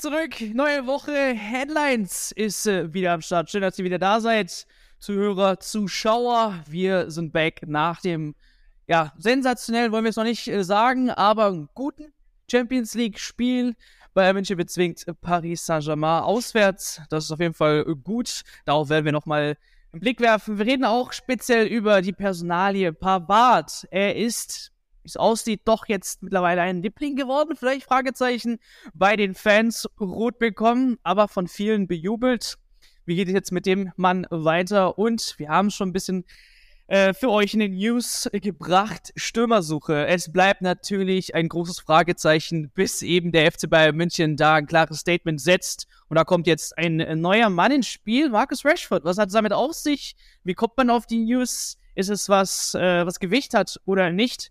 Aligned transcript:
zurück. 0.00 0.40
Neue 0.54 0.86
Woche. 0.86 1.12
Headlines 1.12 2.32
ist 2.32 2.66
äh, 2.66 2.92
wieder 2.94 3.12
am 3.12 3.20
Start. 3.20 3.50
Schön, 3.50 3.60
dass 3.60 3.78
ihr 3.78 3.84
wieder 3.84 3.98
da 3.98 4.20
seid. 4.20 4.66
Zuhörer, 4.98 5.60
Zuschauer. 5.60 6.58
Wir 6.66 7.10
sind 7.10 7.34
back 7.34 7.60
nach 7.66 8.00
dem, 8.00 8.34
ja, 8.86 9.12
sensationell 9.18 9.92
wollen 9.92 10.04
wir 10.04 10.08
es 10.08 10.16
noch 10.16 10.24
nicht 10.24 10.48
äh, 10.48 10.64
sagen, 10.64 11.10
aber 11.10 11.68
guten 11.74 12.14
Champions 12.50 12.94
League-Spiel. 12.94 13.74
Bayern 14.14 14.36
München 14.36 14.56
bezwingt 14.56 15.04
Paris 15.20 15.66
Saint-Germain 15.66 16.22
auswärts. 16.22 17.02
Das 17.10 17.24
ist 17.24 17.30
auf 17.30 17.40
jeden 17.40 17.54
Fall 17.54 17.84
gut. 18.02 18.40
Darauf 18.64 18.88
werden 18.88 19.04
wir 19.04 19.12
nochmal 19.12 19.58
einen 19.92 20.00
Blick 20.00 20.20
werfen. 20.20 20.56
Wir 20.56 20.64
reden 20.64 20.86
auch 20.86 21.12
speziell 21.12 21.66
über 21.66 22.00
die 22.00 22.14
Personalie 22.14 22.94
Pavard. 22.94 23.86
Er 23.90 24.16
ist 24.16 24.72
es 25.10 25.16
aussieht, 25.16 25.62
doch 25.64 25.86
jetzt 25.86 26.22
mittlerweile 26.22 26.62
ein 26.62 26.82
Liebling 26.82 27.16
geworden. 27.16 27.56
Vielleicht 27.56 27.84
Fragezeichen 27.84 28.58
bei 28.94 29.16
den 29.16 29.34
Fans 29.34 29.88
rot 30.00 30.38
bekommen, 30.38 30.98
aber 31.02 31.28
von 31.28 31.46
vielen 31.46 31.86
bejubelt. 31.86 32.56
Wie 33.04 33.16
geht 33.16 33.28
es 33.28 33.34
jetzt 33.34 33.52
mit 33.52 33.66
dem 33.66 33.92
Mann 33.96 34.26
weiter? 34.30 34.98
Und 34.98 35.34
wir 35.38 35.48
haben 35.48 35.70
schon 35.70 35.88
ein 35.88 35.92
bisschen 35.92 36.24
äh, 36.90 37.14
für 37.14 37.30
euch 37.30 37.54
in 37.54 37.60
den 37.60 37.74
News 37.74 38.28
gebracht. 38.32 39.12
Stürmersuche. 39.14 40.06
Es 40.08 40.32
bleibt 40.32 40.60
natürlich 40.60 41.36
ein 41.36 41.48
großes 41.48 41.78
Fragezeichen, 41.78 42.70
bis 42.70 43.02
eben 43.02 43.30
der 43.30 43.52
FC 43.52 43.70
Bayern 43.70 43.94
München 43.94 44.36
da 44.36 44.54
ein 44.54 44.66
klares 44.66 44.98
Statement 44.98 45.40
setzt. 45.40 45.86
Und 46.08 46.16
da 46.16 46.24
kommt 46.24 46.48
jetzt 46.48 46.76
ein 46.76 47.20
neuer 47.20 47.48
Mann 47.48 47.70
ins 47.70 47.86
Spiel, 47.86 48.28
Marcus 48.28 48.64
Rashford. 48.64 49.04
Was 49.04 49.18
hat 49.18 49.28
es 49.28 49.34
damit 49.34 49.52
auf 49.52 49.72
sich? 49.72 50.16
Wie 50.42 50.54
kommt 50.54 50.76
man 50.76 50.90
auf 50.90 51.06
die 51.06 51.18
News? 51.18 51.78
Ist 51.94 52.10
es 52.10 52.28
was, 52.28 52.74
äh, 52.74 53.06
was 53.06 53.20
Gewicht 53.20 53.54
hat 53.54 53.80
oder 53.84 54.10
nicht? 54.10 54.50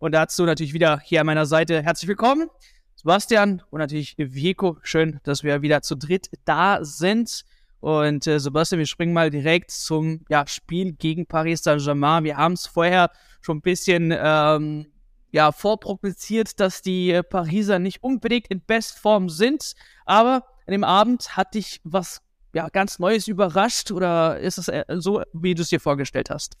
Und 0.00 0.12
dazu 0.12 0.44
natürlich 0.44 0.72
wieder 0.72 0.98
hier 0.98 1.20
an 1.20 1.26
meiner 1.26 1.44
Seite 1.44 1.82
herzlich 1.82 2.08
willkommen, 2.08 2.48
Sebastian 2.96 3.62
und 3.68 3.80
natürlich 3.80 4.14
Vico. 4.16 4.78
Schön, 4.82 5.20
dass 5.24 5.44
wir 5.44 5.60
wieder 5.60 5.82
zu 5.82 5.94
dritt 5.94 6.30
da 6.46 6.78
sind. 6.82 7.44
Und 7.80 8.26
äh, 8.26 8.40
Sebastian, 8.40 8.78
wir 8.78 8.86
springen 8.86 9.12
mal 9.12 9.28
direkt 9.28 9.70
zum 9.70 10.24
ja, 10.30 10.46
Spiel 10.46 10.92
gegen 10.94 11.26
Paris 11.26 11.62
Saint-Germain. 11.62 12.24
Wir 12.24 12.38
haben 12.38 12.54
es 12.54 12.66
vorher 12.66 13.10
schon 13.42 13.58
ein 13.58 13.60
bisschen 13.60 14.10
ähm, 14.16 14.86
ja, 15.32 15.52
vorprognostiziert, 15.52 16.58
dass 16.60 16.80
die 16.80 17.20
Pariser 17.28 17.78
nicht 17.78 18.02
unbedingt 18.02 18.46
in 18.48 18.64
Bestform 18.64 19.28
sind. 19.28 19.74
Aber 20.06 20.46
an 20.66 20.72
dem 20.72 20.84
Abend 20.84 21.36
hat 21.36 21.52
dich 21.52 21.78
was 21.84 22.22
ja, 22.54 22.70
ganz 22.70 23.00
Neues 23.00 23.28
überrascht 23.28 23.90
oder 23.90 24.40
ist 24.40 24.56
es 24.56 24.68
äh, 24.68 24.82
so, 24.96 25.22
wie 25.34 25.54
du 25.54 25.60
es 25.60 25.68
dir 25.68 25.78
vorgestellt 25.78 26.30
hast? 26.30 26.56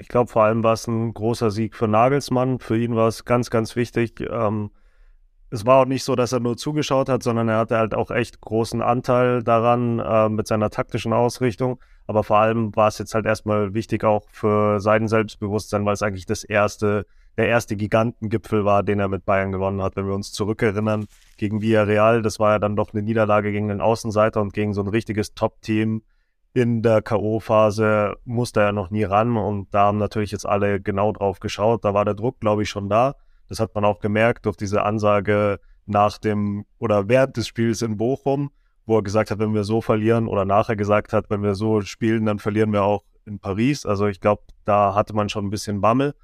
Ich 0.00 0.08
glaube, 0.08 0.30
vor 0.30 0.44
allem 0.44 0.64
war 0.64 0.72
es 0.72 0.86
ein 0.86 1.12
großer 1.12 1.50
Sieg 1.50 1.76
für 1.76 1.86
Nagelsmann. 1.86 2.58
Für 2.58 2.78
ihn 2.78 2.96
war 2.96 3.06
es 3.06 3.26
ganz, 3.26 3.50
ganz 3.50 3.76
wichtig. 3.76 4.18
Ähm, 4.20 4.70
es 5.50 5.66
war 5.66 5.82
auch 5.82 5.84
nicht 5.84 6.04
so, 6.04 6.16
dass 6.16 6.32
er 6.32 6.40
nur 6.40 6.56
zugeschaut 6.56 7.10
hat, 7.10 7.22
sondern 7.22 7.50
er 7.50 7.58
hatte 7.58 7.76
halt 7.76 7.92
auch 7.92 8.10
echt 8.10 8.40
großen 8.40 8.80
Anteil 8.80 9.42
daran 9.42 9.98
äh, 9.98 10.30
mit 10.30 10.46
seiner 10.46 10.70
taktischen 10.70 11.12
Ausrichtung. 11.12 11.78
Aber 12.06 12.24
vor 12.24 12.38
allem 12.38 12.74
war 12.74 12.88
es 12.88 12.96
jetzt 12.96 13.14
halt 13.14 13.26
erstmal 13.26 13.74
wichtig 13.74 14.02
auch 14.02 14.24
für 14.30 14.80
sein 14.80 15.06
Selbstbewusstsein, 15.06 15.84
weil 15.84 15.92
es 15.92 16.02
eigentlich 16.02 16.24
das 16.24 16.44
erste, 16.44 17.04
der 17.36 17.48
erste 17.48 17.76
Gigantengipfel 17.76 18.64
war, 18.64 18.82
den 18.82 19.00
er 19.00 19.08
mit 19.08 19.26
Bayern 19.26 19.52
gewonnen 19.52 19.82
hat. 19.82 19.96
Wenn 19.96 20.06
wir 20.06 20.14
uns 20.14 20.32
zurückerinnern 20.32 21.04
gegen 21.36 21.60
Villarreal, 21.60 22.22
das 22.22 22.40
war 22.40 22.52
ja 22.52 22.58
dann 22.58 22.74
doch 22.74 22.94
eine 22.94 23.02
Niederlage 23.02 23.52
gegen 23.52 23.68
den 23.68 23.82
Außenseiter 23.82 24.40
und 24.40 24.54
gegen 24.54 24.72
so 24.72 24.80
ein 24.80 24.88
richtiges 24.88 25.34
Top-Team 25.34 26.02
in 26.52 26.82
der 26.82 27.02
K.O.-Phase 27.02 28.14
musste 28.24 28.60
er 28.60 28.72
noch 28.72 28.90
nie 28.90 29.04
ran 29.04 29.36
und 29.36 29.72
da 29.72 29.86
haben 29.86 29.98
natürlich 29.98 30.32
jetzt 30.32 30.46
alle 30.46 30.80
genau 30.80 31.12
drauf 31.12 31.38
geschaut. 31.40 31.84
Da 31.84 31.94
war 31.94 32.04
der 32.04 32.14
Druck, 32.14 32.40
glaube 32.40 32.62
ich, 32.62 32.68
schon 32.68 32.88
da. 32.88 33.14
Das 33.48 33.60
hat 33.60 33.74
man 33.74 33.84
auch 33.84 34.00
gemerkt 34.00 34.46
durch 34.46 34.56
diese 34.56 34.82
Ansage 34.82 35.60
nach 35.86 36.18
dem 36.18 36.64
oder 36.78 37.08
während 37.08 37.36
des 37.36 37.46
Spiels 37.46 37.82
in 37.82 37.96
Bochum, 37.96 38.50
wo 38.86 38.98
er 38.98 39.02
gesagt 39.02 39.30
hat, 39.30 39.38
wenn 39.38 39.54
wir 39.54 39.64
so 39.64 39.80
verlieren 39.80 40.26
oder 40.26 40.44
nachher 40.44 40.76
gesagt 40.76 41.12
hat, 41.12 41.30
wenn 41.30 41.42
wir 41.42 41.54
so 41.54 41.80
spielen, 41.82 42.26
dann 42.26 42.38
verlieren 42.38 42.72
wir 42.72 42.82
auch 42.82 43.04
in 43.26 43.38
Paris. 43.38 43.86
Also 43.86 44.06
ich 44.06 44.20
glaube, 44.20 44.42
da 44.64 44.94
hatte 44.94 45.14
man 45.14 45.28
schon 45.28 45.46
ein 45.46 45.50
bisschen 45.50 45.80
Bammel 45.80 46.14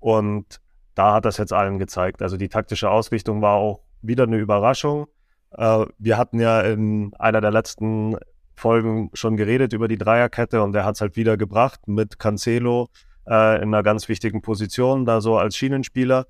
und 0.00 0.60
da 0.94 1.14
hat 1.14 1.24
das 1.24 1.36
jetzt 1.36 1.52
allen 1.52 1.78
gezeigt. 1.78 2.22
Also 2.22 2.36
die 2.36 2.48
taktische 2.48 2.90
Ausrichtung 2.90 3.40
war 3.42 3.54
auch 3.54 3.82
wieder 4.02 4.24
eine 4.24 4.38
Überraschung. 4.38 5.06
Äh, 5.52 5.86
wir 5.98 6.18
hatten 6.18 6.40
ja 6.40 6.60
in 6.60 7.14
einer 7.18 7.40
der 7.40 7.50
letzten 7.52 8.16
Folgen 8.60 9.10
schon 9.14 9.36
geredet 9.36 9.72
über 9.72 9.88
die 9.88 9.98
Dreierkette 9.98 10.62
und 10.62 10.74
er 10.74 10.84
hat 10.84 10.94
es 10.94 11.00
halt 11.00 11.16
wieder 11.16 11.36
gebracht 11.36 11.88
mit 11.88 12.18
Cancelo 12.18 12.88
äh, 13.26 13.56
in 13.56 13.74
einer 13.74 13.82
ganz 13.82 14.08
wichtigen 14.08 14.42
Position, 14.42 15.04
da 15.04 15.20
so 15.20 15.38
als 15.38 15.56
Schienenspieler. 15.56 16.26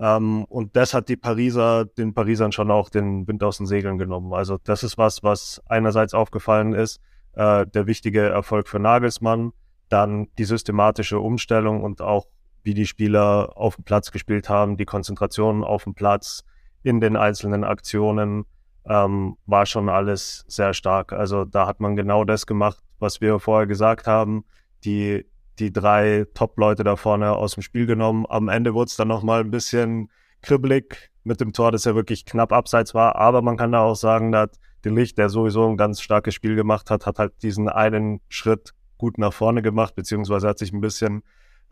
Ähm, 0.00 0.44
und 0.44 0.76
das 0.76 0.94
hat 0.94 1.08
die 1.08 1.16
Pariser, 1.16 1.84
den 1.84 2.14
Parisern 2.14 2.52
schon 2.52 2.70
auch 2.70 2.88
den 2.88 3.26
Wind 3.28 3.42
aus 3.44 3.58
den 3.58 3.66
Segeln 3.66 3.98
genommen. 3.98 4.32
Also 4.32 4.58
das 4.62 4.82
ist 4.82 4.98
was, 4.98 5.22
was 5.22 5.62
einerseits 5.68 6.14
aufgefallen 6.14 6.72
ist, 6.72 7.00
äh, 7.34 7.66
der 7.66 7.86
wichtige 7.86 8.22
Erfolg 8.22 8.68
für 8.68 8.78
Nagelsmann, 8.78 9.52
dann 9.88 10.28
die 10.38 10.44
systematische 10.44 11.20
Umstellung 11.20 11.82
und 11.82 12.00
auch 12.00 12.26
wie 12.62 12.74
die 12.74 12.86
Spieler 12.86 13.52
auf 13.56 13.76
dem 13.76 13.84
Platz 13.84 14.10
gespielt 14.10 14.48
haben, 14.48 14.76
die 14.76 14.86
Konzentration 14.86 15.62
auf 15.62 15.84
dem 15.84 15.94
Platz, 15.94 16.44
in 16.82 17.00
den 17.00 17.16
einzelnen 17.16 17.64
Aktionen, 17.64 18.44
ähm, 18.88 19.36
war 19.46 19.66
schon 19.66 19.88
alles 19.88 20.44
sehr 20.48 20.74
stark. 20.74 21.12
Also 21.12 21.44
da 21.44 21.66
hat 21.66 21.80
man 21.80 21.96
genau 21.96 22.24
das 22.24 22.46
gemacht, 22.46 22.82
was 22.98 23.20
wir 23.20 23.38
vorher 23.38 23.66
gesagt 23.66 24.06
haben. 24.06 24.44
Die, 24.84 25.24
die 25.58 25.72
drei 25.72 26.26
Top-Leute 26.34 26.84
da 26.84 26.96
vorne 26.96 27.32
aus 27.32 27.54
dem 27.54 27.62
Spiel 27.62 27.86
genommen. 27.86 28.26
Am 28.28 28.48
Ende 28.48 28.74
wurde 28.74 28.88
es 28.88 28.96
dann 28.96 29.08
nochmal 29.08 29.40
ein 29.40 29.50
bisschen 29.50 30.10
kribbelig 30.42 31.10
mit 31.22 31.40
dem 31.40 31.52
Tor, 31.52 31.72
das 31.72 31.84
ja 31.84 31.94
wirklich 31.94 32.26
knapp 32.26 32.52
abseits 32.52 32.94
war. 32.94 33.16
Aber 33.16 33.40
man 33.40 33.56
kann 33.56 33.72
da 33.72 33.80
auch 33.80 33.96
sagen, 33.96 34.30
dass 34.30 34.50
der 34.84 34.92
Licht, 34.92 35.16
der 35.16 35.30
sowieso 35.30 35.66
ein 35.66 35.78
ganz 35.78 36.02
starkes 36.02 36.34
Spiel 36.34 36.54
gemacht 36.54 36.90
hat, 36.90 37.06
hat 37.06 37.18
halt 37.18 37.42
diesen 37.42 37.68
einen 37.70 38.20
Schritt 38.28 38.74
gut 38.98 39.16
nach 39.16 39.32
vorne 39.32 39.62
gemacht, 39.62 39.94
beziehungsweise 39.94 40.48
hat 40.48 40.58
sich 40.58 40.72
ein 40.72 40.82
bisschen 40.82 41.22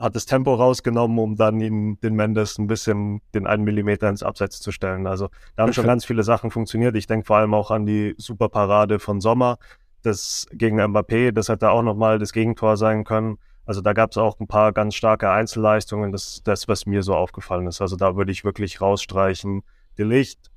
hat 0.03 0.17
das 0.17 0.27
Tempo 0.27 0.55
rausgenommen, 0.55 1.17
um 1.21 1.37
dann 1.37 1.61
ihn, 1.61 1.99
den 2.01 2.15
Mendes 2.15 2.59
ein 2.59 2.67
bisschen 2.67 3.23
den 3.35 3.47
einen 3.47 3.63
Millimeter 3.63 4.09
ins 4.09 4.25
Abseits 4.25 4.61
zu 4.61 4.73
stellen. 4.73 5.07
Also 5.07 5.29
da 5.55 5.63
haben 5.63 5.73
schon 5.73 5.87
ganz 5.87 6.05
viele 6.05 6.25
Sachen 6.25 6.51
funktioniert. 6.51 6.97
Ich 6.97 7.07
denke 7.07 7.25
vor 7.25 7.37
allem 7.37 7.55
auch 7.55 7.71
an 7.71 7.87
die 7.87 8.17
Superparade 8.19 8.99
von 8.99 9.21
Sommer, 9.21 9.59
das 10.03 10.49
gegen 10.53 10.81
Mbappé, 10.81 11.31
das 11.31 11.49
hätte 11.49 11.71
auch 11.71 11.83
nochmal 11.83 12.19
das 12.19 12.33
Gegentor 12.33 12.77
sein 12.77 13.05
können. 13.05 13.39
Also 13.65 13.81
da 13.81 13.93
gab 13.93 14.11
es 14.11 14.19
auch 14.19 14.41
ein 14.41 14.49
paar 14.49 14.73
ganz 14.73 14.97
starke 14.97 15.31
Einzelleistungen, 15.31 16.11
das, 16.11 16.43
das, 16.43 16.67
was 16.67 16.85
mir 16.85 17.05
so 17.05 17.15
aufgefallen 17.15 17.69
ist. 17.69 17.81
Also 17.81 17.95
da 17.95 18.17
würde 18.17 18.33
ich 18.33 18.43
wirklich 18.43 18.81
rausstreichen. 18.81 19.63
Die 19.99 20.03
Licht, 20.03 20.51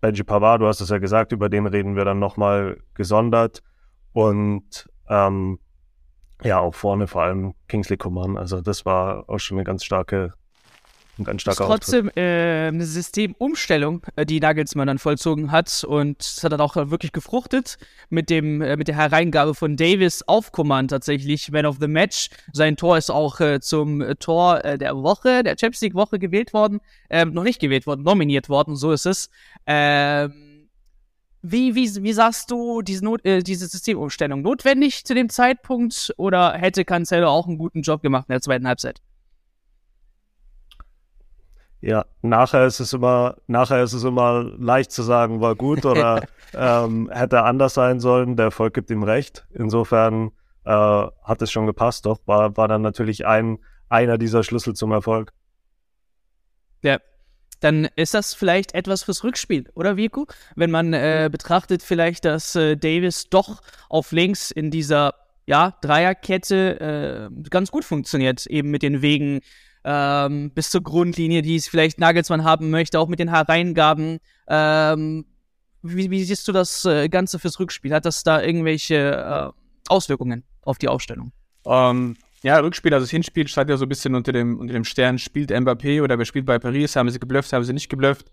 Benji 0.00 0.22
Pavard, 0.22 0.62
du 0.62 0.68
hast 0.68 0.80
es 0.80 0.90
ja 0.90 0.98
gesagt, 0.98 1.32
über 1.32 1.48
den 1.48 1.66
reden 1.66 1.96
wir 1.96 2.04
dann 2.04 2.20
nochmal 2.20 2.78
gesondert. 2.94 3.64
Und 4.12 4.88
ähm, 5.08 5.58
ja, 6.42 6.58
auch 6.58 6.74
vorne 6.74 7.06
vor 7.06 7.22
allem 7.22 7.54
Kingsley 7.68 7.96
Coman. 7.96 8.36
Also 8.36 8.60
das 8.60 8.84
war 8.84 9.24
auch 9.28 9.38
schon 9.38 9.58
eine 9.58 9.64
ganz 9.64 9.84
starke, 9.84 10.34
ein 11.18 11.24
ganz 11.24 11.42
starker 11.42 11.64
ist 11.64 11.68
trotzdem 11.68 12.10
äh, 12.14 12.68
eine 12.68 12.84
Systemumstellung, 12.84 14.02
äh, 14.16 14.26
die 14.26 14.38
Nagelsmann 14.38 14.86
dann 14.86 14.98
vollzogen 14.98 15.50
hat 15.50 15.84
und 15.84 16.20
es 16.20 16.44
hat 16.44 16.52
dann 16.52 16.60
auch 16.60 16.76
wirklich 16.76 17.12
gefruchtet 17.12 17.78
mit 18.10 18.28
dem 18.28 18.60
äh, 18.60 18.76
mit 18.76 18.88
der 18.88 18.96
Hereingabe 18.96 19.54
von 19.54 19.76
Davis 19.76 20.22
auf 20.26 20.52
Coman 20.52 20.88
tatsächlich 20.88 21.50
Man 21.50 21.64
of 21.64 21.78
the 21.80 21.88
Match. 21.88 22.28
Sein 22.52 22.76
Tor 22.76 22.98
ist 22.98 23.10
auch 23.10 23.40
äh, 23.40 23.60
zum 23.60 24.04
Tor 24.18 24.64
äh, 24.64 24.76
der 24.76 24.94
Woche, 24.96 25.42
der 25.42 25.56
Champions 25.58 25.80
League 25.80 25.94
Woche 25.94 26.18
gewählt 26.18 26.52
worden, 26.52 26.80
ähm, 27.08 27.32
noch 27.32 27.44
nicht 27.44 27.60
gewählt 27.60 27.86
worden, 27.86 28.02
nominiert 28.02 28.48
worden, 28.48 28.76
so 28.76 28.92
ist 28.92 29.06
es. 29.06 29.30
Ähm, 29.66 30.55
wie, 31.50 31.74
wie, 31.74 32.02
wie 32.02 32.12
sahst 32.12 32.50
du 32.50 32.82
diese, 32.82 33.04
Not, 33.04 33.24
äh, 33.24 33.42
diese 33.42 33.66
Systemumstellung? 33.66 34.42
Notwendig 34.42 35.04
zu 35.04 35.14
dem 35.14 35.28
Zeitpunkt 35.28 36.12
oder 36.16 36.52
hätte 36.54 36.84
Cancelo 36.84 37.28
auch 37.28 37.46
einen 37.46 37.58
guten 37.58 37.82
Job 37.82 38.02
gemacht 38.02 38.26
in 38.28 38.32
der 38.32 38.40
zweiten 38.40 38.66
Halbzeit? 38.66 39.00
Ja, 41.80 42.04
nachher 42.22 42.66
ist 42.66 42.80
es 42.80 42.92
immer, 42.92 43.36
nachher 43.46 43.82
ist 43.82 43.92
es 43.92 44.02
immer 44.02 44.50
leicht 44.58 44.90
zu 44.90 45.02
sagen, 45.02 45.40
war 45.40 45.54
gut 45.54 45.84
oder 45.84 46.26
ähm, 46.54 47.10
hätte 47.12 47.42
anders 47.42 47.74
sein 47.74 48.00
sollen. 48.00 48.36
Der 48.36 48.46
Erfolg 48.46 48.74
gibt 48.74 48.90
ihm 48.90 49.02
recht. 49.02 49.46
Insofern 49.52 50.32
äh, 50.64 50.70
hat 50.70 51.42
es 51.42 51.52
schon 51.52 51.66
gepasst, 51.66 52.06
doch 52.06 52.18
war, 52.26 52.56
war 52.56 52.66
dann 52.66 52.82
natürlich 52.82 53.26
ein 53.26 53.58
einer 53.88 54.18
dieser 54.18 54.42
Schlüssel 54.42 54.74
zum 54.74 54.90
Erfolg. 54.90 55.32
Ja, 56.82 56.98
dann 57.66 57.88
ist 57.96 58.14
das 58.14 58.32
vielleicht 58.32 58.74
etwas 58.74 59.02
fürs 59.02 59.24
Rückspiel, 59.24 59.68
oder 59.74 59.96
Vico? 59.96 60.26
Wenn 60.54 60.70
man 60.70 60.92
äh, 60.92 61.28
betrachtet 61.30 61.82
vielleicht, 61.82 62.24
dass 62.24 62.54
äh, 62.54 62.76
Davis 62.76 63.28
doch 63.28 63.60
auf 63.88 64.12
links 64.12 64.52
in 64.52 64.70
dieser 64.70 65.14
ja, 65.46 65.76
Dreierkette 65.80 67.30
äh, 67.34 67.48
ganz 67.50 67.72
gut 67.72 67.84
funktioniert, 67.84 68.46
eben 68.46 68.70
mit 68.70 68.82
den 68.82 69.02
Wegen 69.02 69.40
ähm, 69.84 70.52
bis 70.52 70.70
zur 70.70 70.82
Grundlinie, 70.82 71.42
die 71.42 71.56
es 71.56 71.66
vielleicht 71.66 71.98
Nagelsmann 71.98 72.44
haben 72.44 72.70
möchte, 72.70 73.00
auch 73.00 73.08
mit 73.08 73.18
den 73.18 73.30
Hereingaben. 73.30 74.18
Ähm, 74.48 75.26
wie, 75.82 76.10
wie, 76.10 76.22
siehst 76.22 76.46
du 76.46 76.52
das 76.52 76.84
äh, 76.84 77.08
Ganze 77.08 77.40
fürs 77.40 77.58
Rückspiel? 77.58 77.92
Hat 77.92 78.04
das 78.04 78.22
da 78.22 78.42
irgendwelche 78.42 78.94
äh, 78.94 79.60
Auswirkungen 79.88 80.44
auf 80.62 80.78
die 80.78 80.88
Aufstellung? 80.88 81.32
Um, 81.64 81.74
ähm, 81.74 82.16
ja, 82.42 82.58
Rückspiel, 82.58 82.92
also 82.92 83.04
das 83.04 83.10
Hinspiel 83.10 83.48
stand 83.48 83.70
ja 83.70 83.76
so 83.76 83.84
ein 83.84 83.88
bisschen 83.88 84.14
unter 84.14 84.32
dem, 84.32 84.58
unter 84.58 84.74
dem 84.74 84.84
Stern, 84.84 85.18
spielt 85.18 85.50
Mbappé 85.50 86.02
oder 86.02 86.18
wer 86.18 86.24
spielt 86.24 86.46
bei 86.46 86.58
Paris, 86.58 86.96
haben 86.96 87.10
sie 87.10 87.18
geblufft, 87.18 87.52
haben 87.52 87.64
sie 87.64 87.72
nicht 87.72 87.88
geblufft. 87.88 88.30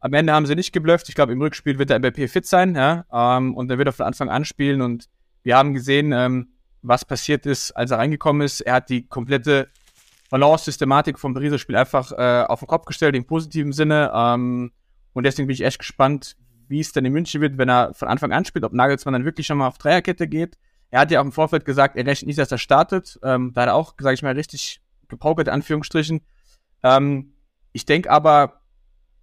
Am 0.00 0.12
Ende 0.12 0.32
haben 0.32 0.46
sie 0.46 0.54
nicht 0.54 0.72
geblufft. 0.72 1.08
Ich 1.08 1.14
glaube, 1.14 1.32
im 1.32 1.40
Rückspiel 1.40 1.78
wird 1.78 1.90
der 1.90 1.98
MVP 1.98 2.28
fit 2.28 2.46
sein, 2.46 2.74
ja, 2.74 3.04
ähm, 3.12 3.54
und 3.54 3.70
er 3.70 3.78
wird 3.78 3.88
er 3.88 3.92
von 3.92 4.06
Anfang 4.06 4.28
an 4.28 4.44
spielen. 4.44 4.82
Und 4.82 5.08
wir 5.42 5.56
haben 5.56 5.74
gesehen, 5.74 6.12
ähm, 6.12 6.48
was 6.82 7.04
passiert 7.04 7.46
ist, 7.46 7.72
als 7.72 7.90
er 7.90 7.98
reingekommen 7.98 8.42
ist. 8.42 8.60
Er 8.60 8.74
hat 8.74 8.90
die 8.90 9.06
komplette 9.06 9.68
Balance-Systematik 10.30 11.18
vom 11.18 11.34
Pariser 11.34 11.58
Spiel 11.58 11.76
einfach 11.76 12.12
äh, 12.12 12.44
auf 12.46 12.60
den 12.60 12.68
Kopf 12.68 12.84
gestellt, 12.84 13.16
im 13.16 13.24
positiven 13.24 13.72
Sinne. 13.72 14.12
Ähm, 14.14 14.72
und 15.12 15.24
deswegen 15.24 15.46
bin 15.46 15.54
ich 15.54 15.64
echt 15.64 15.78
gespannt, 15.78 16.36
wie 16.68 16.80
es 16.80 16.92
dann 16.92 17.04
in 17.04 17.12
München 17.12 17.40
wird, 17.40 17.58
wenn 17.58 17.68
er 17.68 17.94
von 17.94 18.08
Anfang 18.08 18.32
an 18.32 18.44
spielt, 18.44 18.64
ob 18.64 18.72
Nagelsmann 18.72 19.12
dann 19.12 19.24
wirklich 19.24 19.46
schon 19.46 19.58
mal 19.58 19.68
auf 19.68 19.78
Dreierkette 19.78 20.28
geht. 20.28 20.58
Er 20.94 21.00
hat 21.00 21.10
ja 21.10 21.20
auch 21.20 21.24
im 21.24 21.32
Vorfeld 21.32 21.64
gesagt, 21.64 21.96
er 21.96 22.06
rechnet 22.06 22.28
nicht, 22.28 22.38
dass 22.38 22.52
er 22.52 22.58
startet. 22.58 23.18
Ähm, 23.24 23.50
da 23.52 23.62
hat 23.62 23.68
er 23.68 23.74
auch, 23.74 23.94
sage 23.98 24.14
ich 24.14 24.22
mal, 24.22 24.34
richtig 24.34 24.80
gepokert, 25.08 25.48
in 25.48 25.54
Anführungsstrichen. 25.54 26.20
Ähm, 26.84 27.32
ich 27.72 27.84
denke 27.84 28.12
aber, 28.12 28.60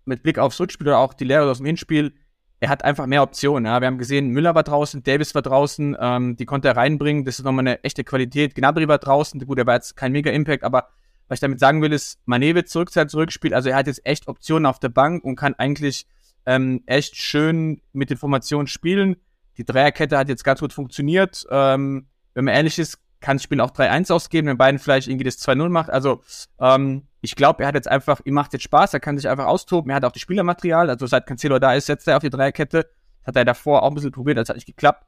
mit 0.04 0.22
Blick 0.22 0.38
aufs 0.38 0.60
Rückspiel 0.60 0.88
oder 0.88 0.98
auch 0.98 1.14
die 1.14 1.24
Lehre 1.24 1.50
aus 1.50 1.60
dem 1.60 1.66
Hinspiel, 1.68 2.14
er 2.60 2.68
hat 2.68 2.84
einfach 2.84 3.06
mehr 3.06 3.24
Optionen. 3.24 3.68
Ja. 3.68 3.80
Wir 3.80 3.88
haben 3.88 4.00
gesehen, 4.00 4.32
Müller 4.32 4.54
war 4.54 4.64
draußen, 4.64 5.02
Davis 5.04 5.34
war 5.34 5.44
draußen, 5.44 5.96
ähm, 5.98 6.36
die 6.36 6.46
konnte 6.46 6.68
er 6.68 6.76
reinbringen. 6.76 7.24
Das 7.24 7.40
ist 7.40 7.46
nochmal 7.46 7.64
eine 7.64 7.82
echte 7.86 8.04
Qualität. 8.04 8.54
Gnabry 8.54 8.90
war 8.90 8.98
draußen, 8.98 9.40
gut, 9.40 9.58
er 9.58 9.66
war 9.66 9.76
jetzt 9.76 9.96
kein 9.96 10.12
Mega-Impact, 10.12 10.66
aber 10.66 10.90
was 11.30 11.38
ich 11.38 11.42
damit 11.42 11.62
sagen 11.62 11.82
will, 11.82 11.94
ist, 11.94 12.20
Mané 12.28 12.54
wird 12.54 12.68
zurück 12.68 12.90
sein 12.92 13.08
zurückgespielt. 13.08 13.54
Also 13.54 13.70
er 13.70 13.78
hat 13.78 13.88
jetzt 13.88 14.06
echt 14.06 14.28
Optionen 14.28 14.66
auf 14.66 14.80
der 14.80 14.90
Bank 14.90 15.24
und 15.24 15.38
kann 15.38 15.54
eigentlich 15.54 16.06
ähm, 16.46 16.84
echt 16.86 17.16
schön 17.16 17.82
mit 17.94 18.10
den 18.10 18.18
Formationen 18.18 18.68
spielen. 18.68 19.16
Die 19.58 19.66
Dreierkette 19.66 20.18
hat 20.18 20.30
jetzt 20.30 20.44
ganz 20.44 20.60
gut 20.60 20.74
funktioniert. 20.74 21.46
Ähm, 21.50 22.08
wenn 22.34 22.46
man 22.46 22.54
ehrlich 22.54 22.80
ist, 22.80 23.00
kann 23.20 23.38
das 23.38 23.44
Spiel 23.44 23.62
auch 23.62 23.72
3-1 23.72 24.12
ausgeben, 24.12 24.48
wenn 24.48 24.58
beiden 24.58 24.80
vielleicht 24.80 25.08
irgendwie 25.08 25.26
das 25.26 25.38
2-0 25.40 25.70
macht. 25.70 25.90
Also 25.90 26.22
ähm, 26.60 27.04
ich 27.22 27.36
glaube, 27.36 27.64
er 27.64 27.68
hat 27.68 27.76
jetzt 27.76 27.88
einfach, 27.88 28.20
ihm 28.26 28.34
macht 28.34 28.54
jetzt 28.54 28.64
Spaß, 28.64 28.94
er 28.94 29.00
kann 29.00 29.18
sich 29.18 29.30
einfach 29.30 29.46
austoben, 29.46 29.92
er 29.92 29.98
hat 29.98 30.06
auch 30.06 30.12
das 30.12 30.22
Spielermaterial, 30.22 30.90
also 30.90 31.06
seit 31.06 31.28
Cancelo 31.28 31.60
da 31.60 31.76
ist, 31.76 31.86
setzt 31.86 32.08
er 32.08 32.18
auf 32.18 32.24
die 32.24 32.32
Dreierkette. 32.32 32.84
Das 32.84 33.28
hat 33.28 33.36
er 33.36 33.46
davor 33.46 33.84
auch 33.84 33.90
ein 33.90 33.94
bisschen 33.94 34.12
probiert, 34.12 34.38
das 34.38 34.50
hat 34.50 34.56
nicht 34.56 34.66
geklappt. 34.66 35.06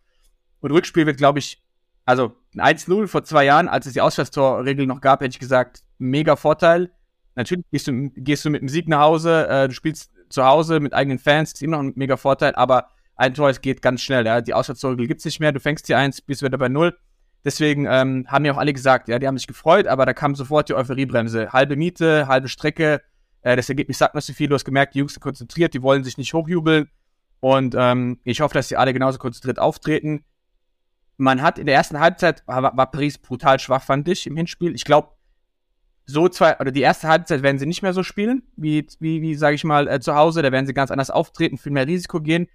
Und 0.59 0.71
Rückspiel 0.71 1.07
wird, 1.07 1.17
glaube 1.17 1.39
ich, 1.39 1.61
also 2.05 2.35
ein 2.55 2.77
1-0 2.77 3.07
vor 3.07 3.23
zwei 3.23 3.45
Jahren, 3.45 3.67
als 3.67 3.87
es 3.87 3.93
die 3.93 4.01
Auswärtstorregel 4.01 4.85
noch 4.85 5.01
gab, 5.01 5.21
hätte 5.21 5.31
ich 5.31 5.39
gesagt, 5.39 5.83
mega 5.97 6.35
Vorteil. 6.35 6.91
Natürlich 7.35 7.65
gehst 7.71 7.87
du, 7.87 8.11
gehst 8.15 8.45
du 8.45 8.51
mit 8.51 8.61
einem 8.61 8.69
Sieg 8.69 8.87
nach 8.87 8.99
Hause, 8.99 9.47
äh, 9.47 9.67
du 9.67 9.73
spielst 9.73 10.11
zu 10.29 10.45
Hause 10.45 10.79
mit 10.79 10.93
eigenen 10.93 11.17
Fans, 11.17 11.53
ist 11.53 11.63
immer 11.63 11.77
noch 11.77 11.83
ein 11.83 11.93
mega 11.95 12.17
Vorteil, 12.17 12.53
aber 12.55 12.89
ein 13.15 13.33
Tor, 13.33 13.49
es 13.49 13.61
geht 13.61 13.81
ganz 13.81 14.01
schnell, 14.01 14.25
ja. 14.25 14.41
Die 14.41 14.53
Auswärtstorregel 14.53 15.07
gibt's 15.07 15.25
nicht 15.25 15.39
mehr, 15.39 15.51
du 15.51 15.59
fängst 15.59 15.87
die 15.87 15.95
eins, 15.95 16.21
bist 16.21 16.41
wieder 16.41 16.57
bei 16.57 16.69
null. 16.69 16.97
Deswegen 17.45 17.85
ähm, 17.89 18.25
haben 18.27 18.45
ja 18.45 18.53
auch 18.53 18.57
alle 18.57 18.73
gesagt, 18.73 19.09
ja, 19.09 19.19
die 19.19 19.27
haben 19.27 19.37
sich 19.37 19.47
gefreut, 19.47 19.87
aber 19.87 20.05
da 20.05 20.13
kam 20.13 20.33
sofort 20.33 20.69
die 20.69 20.75
Euphoriebremse. 20.75 21.51
Halbe 21.51 21.75
Miete, 21.75 22.27
halbe 22.27 22.47
Strecke. 22.47 23.01
Äh, 23.41 23.55
das 23.57 23.67
Ergebnis 23.69 23.97
sagt 23.97 24.15
nicht 24.15 24.25
so 24.25 24.33
viel. 24.33 24.47
Du 24.47 24.55
hast 24.55 24.63
gemerkt, 24.65 24.95
die 24.95 24.99
Jungs 24.99 25.13
sind 25.13 25.21
konzentriert, 25.21 25.73
die 25.73 25.81
wollen 25.81 26.03
sich 26.03 26.17
nicht 26.17 26.33
hochjubeln. 26.33 26.89
Und 27.41 27.75
ähm, 27.77 28.19
ich 28.23 28.39
hoffe, 28.39 28.53
dass 28.53 28.69
sie 28.69 28.77
alle 28.77 28.93
genauso 28.93 29.17
konzentriert 29.17 29.59
auftreten. 29.59 30.23
Man 31.17 31.41
hat 31.41 31.59
in 31.59 31.65
der 31.65 31.75
ersten 31.75 31.99
Halbzeit, 31.99 32.43
war, 32.47 32.75
war 32.75 32.91
Paris 32.91 33.17
brutal 33.17 33.59
schwach, 33.59 33.83
fand 33.83 34.07
ich, 34.07 34.25
im 34.25 34.37
Hinspiel. 34.37 34.73
Ich 34.73 34.85
glaube, 34.85 35.09
so 36.05 36.29
zwei, 36.29 36.57
oder 36.59 36.71
die 36.71 36.81
erste 36.81 37.09
Halbzeit 37.09 37.43
werden 37.43 37.59
sie 37.59 37.65
nicht 37.65 37.81
mehr 37.81 37.93
so 37.93 38.03
spielen, 38.03 38.43
wie, 38.55 38.87
wie, 38.99 39.21
wie 39.21 39.35
sage 39.35 39.55
ich 39.55 39.65
mal, 39.65 39.89
äh, 39.89 39.99
zu 39.99 40.15
Hause. 40.15 40.41
Da 40.41 40.53
werden 40.53 40.65
sie 40.65 40.73
ganz 40.73 40.91
anders 40.91 41.09
auftreten, 41.09 41.57
viel 41.57 41.73
mehr 41.73 41.87
Risiko 41.87 42.21
gehen. 42.21 42.47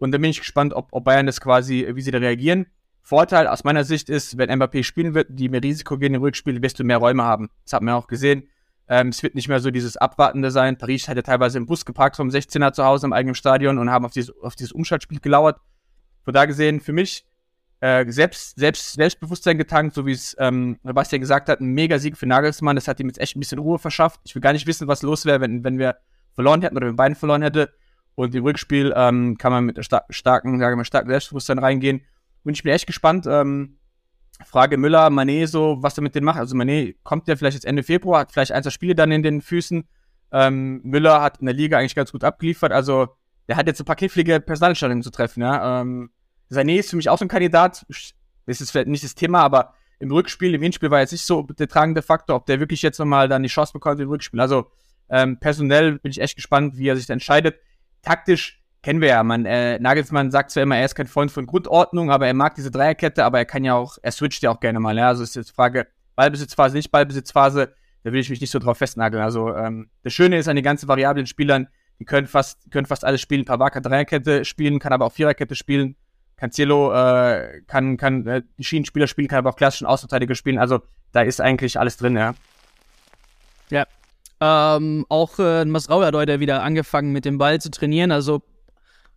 Und 0.00 0.12
da 0.12 0.18
bin 0.18 0.30
ich 0.30 0.40
gespannt, 0.40 0.72
ob, 0.72 0.88
ob 0.92 1.04
Bayern 1.04 1.26
das 1.26 1.40
quasi, 1.40 1.86
wie 1.92 2.00
sie 2.00 2.10
da 2.10 2.18
reagieren. 2.18 2.66
Vorteil 3.02 3.46
aus 3.46 3.64
meiner 3.64 3.84
Sicht 3.84 4.08
ist, 4.08 4.38
wenn 4.38 4.50
Mbappé 4.50 4.82
spielen 4.82 5.14
wird, 5.14 5.28
die 5.30 5.48
mehr 5.48 5.62
Risiko 5.62 5.98
gehen 5.98 6.14
im 6.14 6.22
Rückspiel, 6.22 6.62
wirst 6.62 6.78
du 6.78 6.84
mehr 6.84 6.98
Räume 6.98 7.22
haben. 7.22 7.50
Das 7.64 7.74
hat 7.74 7.82
man 7.82 7.94
auch 7.94 8.06
gesehen. 8.06 8.48
Ähm, 8.88 9.08
es 9.08 9.22
wird 9.22 9.34
nicht 9.34 9.48
mehr 9.48 9.60
so 9.60 9.70
dieses 9.70 9.96
Abwartende 9.96 10.50
sein. 10.50 10.78
Paris 10.78 11.06
hat 11.06 11.16
ja 11.16 11.22
teilweise 11.22 11.58
im 11.58 11.66
Bus 11.66 11.84
geparkt 11.84 12.16
vom 12.16 12.28
16er 12.28 12.72
zu 12.72 12.84
Hause 12.84 13.06
im 13.06 13.12
eigenen 13.12 13.34
Stadion 13.34 13.78
und 13.78 13.90
haben 13.90 14.04
auf 14.04 14.12
dieses, 14.12 14.34
auf 14.42 14.56
dieses 14.56 14.72
Umschaltspiel 14.72 15.20
gelauert. 15.20 15.60
Von 16.24 16.34
da 16.34 16.46
gesehen, 16.46 16.80
für 16.80 16.92
mich 16.92 17.26
äh, 17.80 18.10
selbst, 18.10 18.58
selbst, 18.58 18.94
Selbstbewusstsein 18.94 19.58
getankt, 19.58 19.94
so 19.94 20.06
wie 20.06 20.12
es 20.12 20.34
ähm, 20.38 20.78
Sebastian 20.82 21.20
gesagt 21.20 21.48
hat, 21.48 21.60
ein 21.60 21.72
Mega-Sieg 21.72 22.16
für 22.16 22.26
Nagelsmann. 22.26 22.76
Das 22.76 22.88
hat 22.88 23.00
ihm 23.00 23.08
jetzt 23.08 23.20
echt 23.20 23.36
ein 23.36 23.40
bisschen 23.40 23.58
Ruhe 23.58 23.78
verschafft. 23.78 24.20
Ich 24.24 24.34
will 24.34 24.42
gar 24.42 24.52
nicht 24.52 24.66
wissen, 24.66 24.88
was 24.88 25.02
los 25.02 25.24
wäre, 25.24 25.40
wenn, 25.40 25.62
wenn 25.62 25.78
wir 25.78 25.96
verloren 26.32 26.62
hätten 26.62 26.76
oder 26.76 26.86
wenn 26.86 26.96
beiden 26.96 27.14
verloren 27.14 27.42
hätte. 27.42 27.72
Und 28.20 28.34
im 28.34 28.44
Rückspiel 28.44 28.92
ähm, 28.94 29.38
kann 29.38 29.50
man 29.50 29.64
mit 29.64 29.82
star 29.82 30.04
starken, 30.10 30.58
sagen 30.58 30.78
wir, 30.78 30.84
starken 30.84 31.08
Selbstbewusstsein 31.08 31.58
reingehen. 31.58 32.02
Und 32.44 32.52
ich 32.52 32.62
bin 32.62 32.70
echt 32.70 32.86
gespannt. 32.86 33.26
Ähm, 33.26 33.78
Frage 34.44 34.76
Müller, 34.76 35.06
Mané, 35.08 35.46
so, 35.46 35.78
was 35.80 35.96
er 35.96 36.02
mit 36.02 36.14
denen 36.14 36.26
macht. 36.26 36.38
Also 36.38 36.54
Mané 36.54 36.96
kommt 37.02 37.28
ja 37.28 37.36
vielleicht 37.36 37.54
jetzt 37.54 37.64
Ende 37.64 37.82
Februar, 37.82 38.20
hat 38.20 38.32
vielleicht 38.32 38.52
ein, 38.52 38.62
zwei 38.62 38.68
Spiele 38.68 38.94
dann 38.94 39.10
in 39.10 39.22
den 39.22 39.40
Füßen. 39.40 39.88
Ähm, 40.32 40.82
Müller 40.84 41.22
hat 41.22 41.38
in 41.38 41.46
der 41.46 41.54
Liga 41.54 41.78
eigentlich 41.78 41.94
ganz 41.94 42.12
gut 42.12 42.22
abgeliefert. 42.22 42.72
Also 42.72 43.08
der 43.48 43.56
hat 43.56 43.66
jetzt 43.66 43.80
ein 43.80 43.86
paar 43.86 43.96
knifflige 43.96 44.38
Personalentscheidungen 44.38 45.02
zu 45.02 45.10
treffen. 45.10 45.40
Ja? 45.40 45.80
Ähm, 45.80 46.10
Sané 46.50 46.78
ist 46.78 46.90
für 46.90 46.96
mich 46.96 47.08
auch 47.08 47.16
so 47.16 47.24
ein 47.24 47.28
Kandidat. 47.28 47.86
Das 47.88 48.60
ist 48.60 48.70
vielleicht 48.70 48.88
nicht 48.88 49.02
das 49.02 49.14
Thema, 49.14 49.40
aber 49.40 49.72
im 49.98 50.10
Rückspiel, 50.10 50.54
im 50.54 50.60
Hinspiel 50.60 50.90
war 50.90 51.00
jetzt 51.00 51.12
nicht 51.12 51.24
so 51.24 51.44
der 51.44 51.68
tragende 51.68 52.02
Faktor, 52.02 52.36
ob 52.36 52.44
der 52.44 52.60
wirklich 52.60 52.82
jetzt 52.82 52.98
nochmal 52.98 53.28
dann 53.28 53.42
die 53.42 53.48
Chance 53.48 53.72
bekommt 53.72 53.98
im 53.98 54.10
Rückspiel. 54.10 54.40
Also 54.40 54.70
ähm, 55.08 55.38
personell 55.40 55.98
bin 55.98 56.10
ich 56.10 56.20
echt 56.20 56.36
gespannt, 56.36 56.76
wie 56.76 56.86
er 56.86 56.96
sich 56.96 57.06
da 57.06 57.14
entscheidet. 57.14 57.56
Taktisch 58.02 58.60
kennen 58.82 59.00
wir 59.00 59.08
ja, 59.08 59.22
man, 59.22 59.44
äh, 59.44 59.78
Nagelsmann 59.78 60.30
sagt 60.30 60.50
zwar 60.50 60.62
immer, 60.62 60.76
er 60.76 60.84
ist 60.84 60.94
kein 60.94 61.06
Freund 61.06 61.30
von 61.30 61.46
Grundordnung, 61.46 62.10
aber 62.10 62.26
er 62.26 62.34
mag 62.34 62.54
diese 62.54 62.70
Dreierkette, 62.70 63.24
aber 63.24 63.38
er 63.38 63.44
kann 63.44 63.64
ja 63.64 63.74
auch, 63.74 63.98
er 64.02 64.12
switcht 64.12 64.42
ja 64.42 64.50
auch 64.50 64.60
gerne 64.60 64.80
mal, 64.80 64.96
ja, 64.96 65.08
also 65.08 65.22
ist 65.22 65.36
jetzt 65.36 65.50
Frage, 65.50 65.86
Ballbesitzphase, 66.16 66.76
nicht 66.76 66.90
Ballbesitzphase, 66.90 67.74
da 68.02 68.12
will 68.12 68.20
ich 68.20 68.30
mich 68.30 68.40
nicht 68.40 68.50
so 68.50 68.58
drauf 68.58 68.78
festnageln, 68.78 69.22
also, 69.22 69.54
ähm, 69.54 69.90
das 70.02 70.12
Schöne 70.12 70.38
ist 70.38 70.48
an 70.48 70.56
den 70.56 70.64
ganzen 70.64 70.88
variablen 70.88 71.26
Spielern, 71.26 71.68
die 71.98 72.06
können 72.06 72.26
fast, 72.26 72.70
können 72.70 72.86
fast 72.86 73.04
alles 73.04 73.20
spielen, 73.20 73.44
Pavard 73.44 73.84
Dreierkette 73.84 74.44
spielen, 74.46 74.78
kann 74.78 74.92
aber 74.92 75.04
auch 75.04 75.12
Viererkette 75.12 75.54
spielen, 75.54 75.96
Cancelo, 76.38 76.94
äh, 76.94 77.60
kann, 77.66 77.98
kann, 77.98 78.26
äh, 78.26 78.42
die 78.56 78.64
Schienenspieler 78.64 79.08
spielen, 79.08 79.28
kann 79.28 79.40
aber 79.40 79.50
auch 79.50 79.56
klassischen 79.56 79.86
Außenverteidiger 79.86 80.34
spielen, 80.34 80.58
also, 80.58 80.80
da 81.12 81.20
ist 81.20 81.42
eigentlich 81.42 81.78
alles 81.78 81.98
drin, 81.98 82.16
ja. 82.16 82.34
Ja, 83.68 83.86
ähm, 84.40 85.06
auch 85.08 85.38
äh, 85.38 85.64
Masraoui 85.64 86.04
hat 86.04 86.14
heute 86.14 86.40
wieder 86.40 86.62
angefangen 86.62 87.12
mit 87.12 87.24
dem 87.24 87.38
Ball 87.38 87.60
zu 87.60 87.70
trainieren. 87.70 88.10
Also 88.10 88.42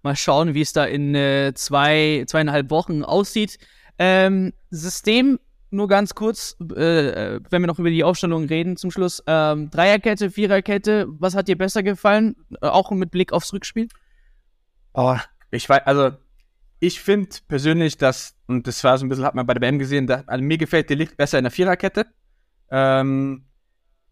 Mal 0.04 0.18
schauen, 0.18 0.54
wie 0.54 0.62
es 0.62 0.74
da 0.74 0.84
in 0.84 1.16
äh, 1.16 1.54
zwei, 1.56 2.26
zweieinhalb 2.28 2.70
Wochen 2.72 3.04
aussieht. 3.04 3.58
Ähm, 3.98 4.52
System, 4.70 5.40
nur 5.70 5.88
ganz 5.88 6.14
kurz, 6.14 6.58
äh, 6.60 7.40
wenn 7.50 7.62
wir 7.62 7.68
noch 7.68 7.80
über 7.80 7.90
die 7.90 8.04
Aufstellung 8.04 8.44
reden 8.44 8.76
zum 8.76 8.92
Schluss. 8.92 9.24
Ähm, 9.28 9.70
Dreierkette, 9.70 10.30
Viererkette, 10.30 11.08
was 11.08 11.36
hat 11.36 11.48
dir 11.48 11.58
besser 11.58 11.84
gefallen? 11.84 12.36
Äh, 12.62 12.68
auch 12.68 12.92
mit 12.92 13.12
Blick 13.12 13.32
aufs 13.32 13.54
Rückspiel? 13.54 13.88
Oh, 14.94 15.16
ich 15.52 15.70
weiß, 15.70 15.84
also 15.86 16.12
ich 16.82 17.00
finde 17.00 17.30
persönlich, 17.48 17.98
dass, 17.98 18.36
und 18.48 18.68
das 18.68 18.84
war 18.84 18.98
so 18.98 19.06
ein 19.06 19.10
bisschen, 19.10 19.24
hat 19.24 19.36
man 19.36 19.46
bei 19.46 19.54
der 19.54 19.62
BM 19.62 19.80
gesehen, 19.80 20.06
da, 20.06 20.24
also 20.28 20.44
mir 20.44 20.58
gefällt 20.58 20.90
der 20.90 20.98
Licht 20.98 21.16
besser 21.16 21.38
in 21.38 21.46
der 21.46 21.52
Viererkette. 21.52 22.08
Ähm, 22.70 23.46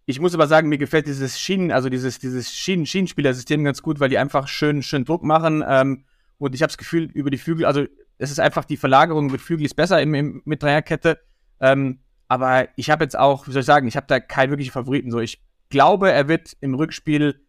ich 0.05 0.19
muss 0.19 0.33
aber 0.33 0.47
sagen, 0.47 0.69
mir 0.69 0.77
gefällt 0.77 1.07
dieses 1.07 1.39
Schienen, 1.39 1.71
also 1.71 1.89
dieses, 1.89 2.19
dieses 2.19 2.51
Schienen 2.53 2.85
Schienenspielersystem 2.85 3.63
ganz 3.63 3.81
gut, 3.81 3.99
weil 3.99 4.09
die 4.09 4.17
einfach 4.17 4.47
schön, 4.47 4.81
schön 4.81 5.05
Druck 5.05 5.23
machen. 5.23 5.63
Ähm, 5.67 6.05
und 6.37 6.55
ich 6.55 6.61
habe 6.61 6.69
das 6.69 6.77
Gefühl, 6.77 7.03
über 7.13 7.29
die 7.29 7.37
Flügel, 7.37 7.65
also 7.65 7.85
es 8.17 8.31
ist 8.31 8.39
einfach 8.39 8.65
die 8.65 8.77
Verlagerung 8.77 9.27
mit 9.27 9.41
Flügel 9.41 9.65
ist 9.65 9.75
besser 9.75 10.01
im, 10.01 10.13
im, 10.13 10.41
mit 10.45 10.63
Dreierkette. 10.63 11.19
Ähm, 11.59 11.99
aber 12.27 12.69
ich 12.75 12.89
habe 12.89 13.03
jetzt 13.03 13.17
auch, 13.17 13.47
wie 13.47 13.51
soll 13.51 13.59
ich 13.59 13.65
sagen, 13.65 13.87
ich 13.87 13.95
habe 13.95 14.07
da 14.07 14.19
keinen 14.19 14.49
wirklichen 14.49 14.71
Favoriten. 14.71 15.11
So, 15.11 15.19
ich 15.19 15.41
glaube, 15.69 16.11
er 16.11 16.27
wird 16.27 16.55
im 16.61 16.73
Rückspiel 16.73 17.41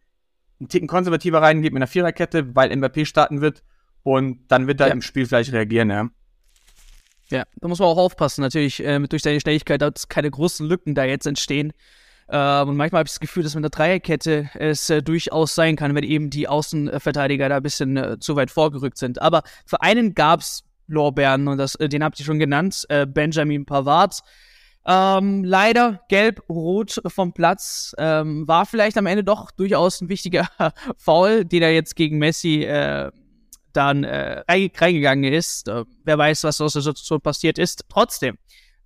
einen 0.59 0.69
Ticken 0.69 0.87
konservativer 0.87 1.41
reingehen 1.41 1.73
mit 1.73 1.79
einer 1.81 1.87
Viererkette, 1.87 2.55
weil 2.55 2.71
Mbappé 2.71 3.05
starten 3.05 3.41
wird. 3.41 3.63
Und 4.03 4.47
dann 4.49 4.67
wird 4.67 4.81
er 4.81 4.87
ja. 4.87 4.93
im 4.93 5.01
Spiel 5.01 5.25
vielleicht 5.25 5.53
reagieren, 5.53 5.89
ja. 5.89 6.09
Ja, 7.29 7.45
da 7.55 7.67
muss 7.67 7.79
man 7.79 7.87
auch 7.87 7.97
aufpassen. 7.97 8.41
Natürlich, 8.41 8.83
äh, 8.83 8.99
durch 8.99 9.23
seine 9.23 9.39
Schnelligkeit, 9.39 9.81
dass 9.81 10.09
keine 10.09 10.29
großen 10.29 10.67
Lücken 10.67 10.93
da 10.93 11.03
jetzt 11.05 11.25
entstehen. 11.25 11.73
Ähm, 12.29 12.69
und 12.69 12.77
manchmal 12.77 12.99
habe 12.99 13.07
ich 13.07 13.13
das 13.13 13.19
Gefühl, 13.19 13.43
dass 13.43 13.55
mit 13.55 13.63
der 13.63 13.69
Dreierkette 13.69 14.49
es 14.55 14.89
äh, 14.89 15.01
durchaus 15.01 15.55
sein 15.55 15.75
kann, 15.75 15.93
wenn 15.95 16.03
eben 16.03 16.29
die 16.29 16.47
Außenverteidiger 16.47 17.49
da 17.49 17.57
ein 17.57 17.63
bisschen 17.63 17.97
äh, 17.97 18.19
zu 18.19 18.35
weit 18.35 18.51
vorgerückt 18.51 18.97
sind. 18.97 19.21
Aber 19.21 19.43
für 19.65 19.81
einen 19.81 20.13
gab 20.13 20.41
es 20.41 20.63
Lorbeeren 20.87 21.47
und 21.47 21.57
das, 21.57 21.75
äh, 21.75 21.89
den 21.89 22.03
habt 22.03 22.19
ihr 22.19 22.25
schon 22.25 22.39
genannt, 22.39 22.85
äh, 22.89 23.05
Benjamin 23.05 23.65
Pavard. 23.65 24.19
Ähm, 24.85 25.45
leider 25.45 26.01
gelb-rot 26.09 27.01
vom 27.07 27.33
Platz. 27.33 27.95
Ähm, 27.97 28.47
war 28.47 28.65
vielleicht 28.65 28.97
am 28.97 29.05
Ende 29.05 29.23
doch 29.23 29.51
durchaus 29.51 30.01
ein 30.01 30.09
wichtiger 30.09 30.49
Foul, 30.97 31.45
den 31.45 31.63
er 31.63 31.73
jetzt 31.73 31.95
gegen 31.95 32.17
Messi 32.17 32.63
äh, 32.63 33.11
dann 33.71 34.03
äh, 34.03 34.43
reingegangen 34.47 35.31
ist. 35.31 35.67
Äh, 35.67 35.85
wer 36.03 36.17
weiß, 36.17 36.43
was 36.43 36.59
aus 36.59 36.73
der 36.73 36.81
Situation 36.81 37.21
passiert 37.21 37.57
ist. 37.57 37.85
Trotzdem, 37.87 38.37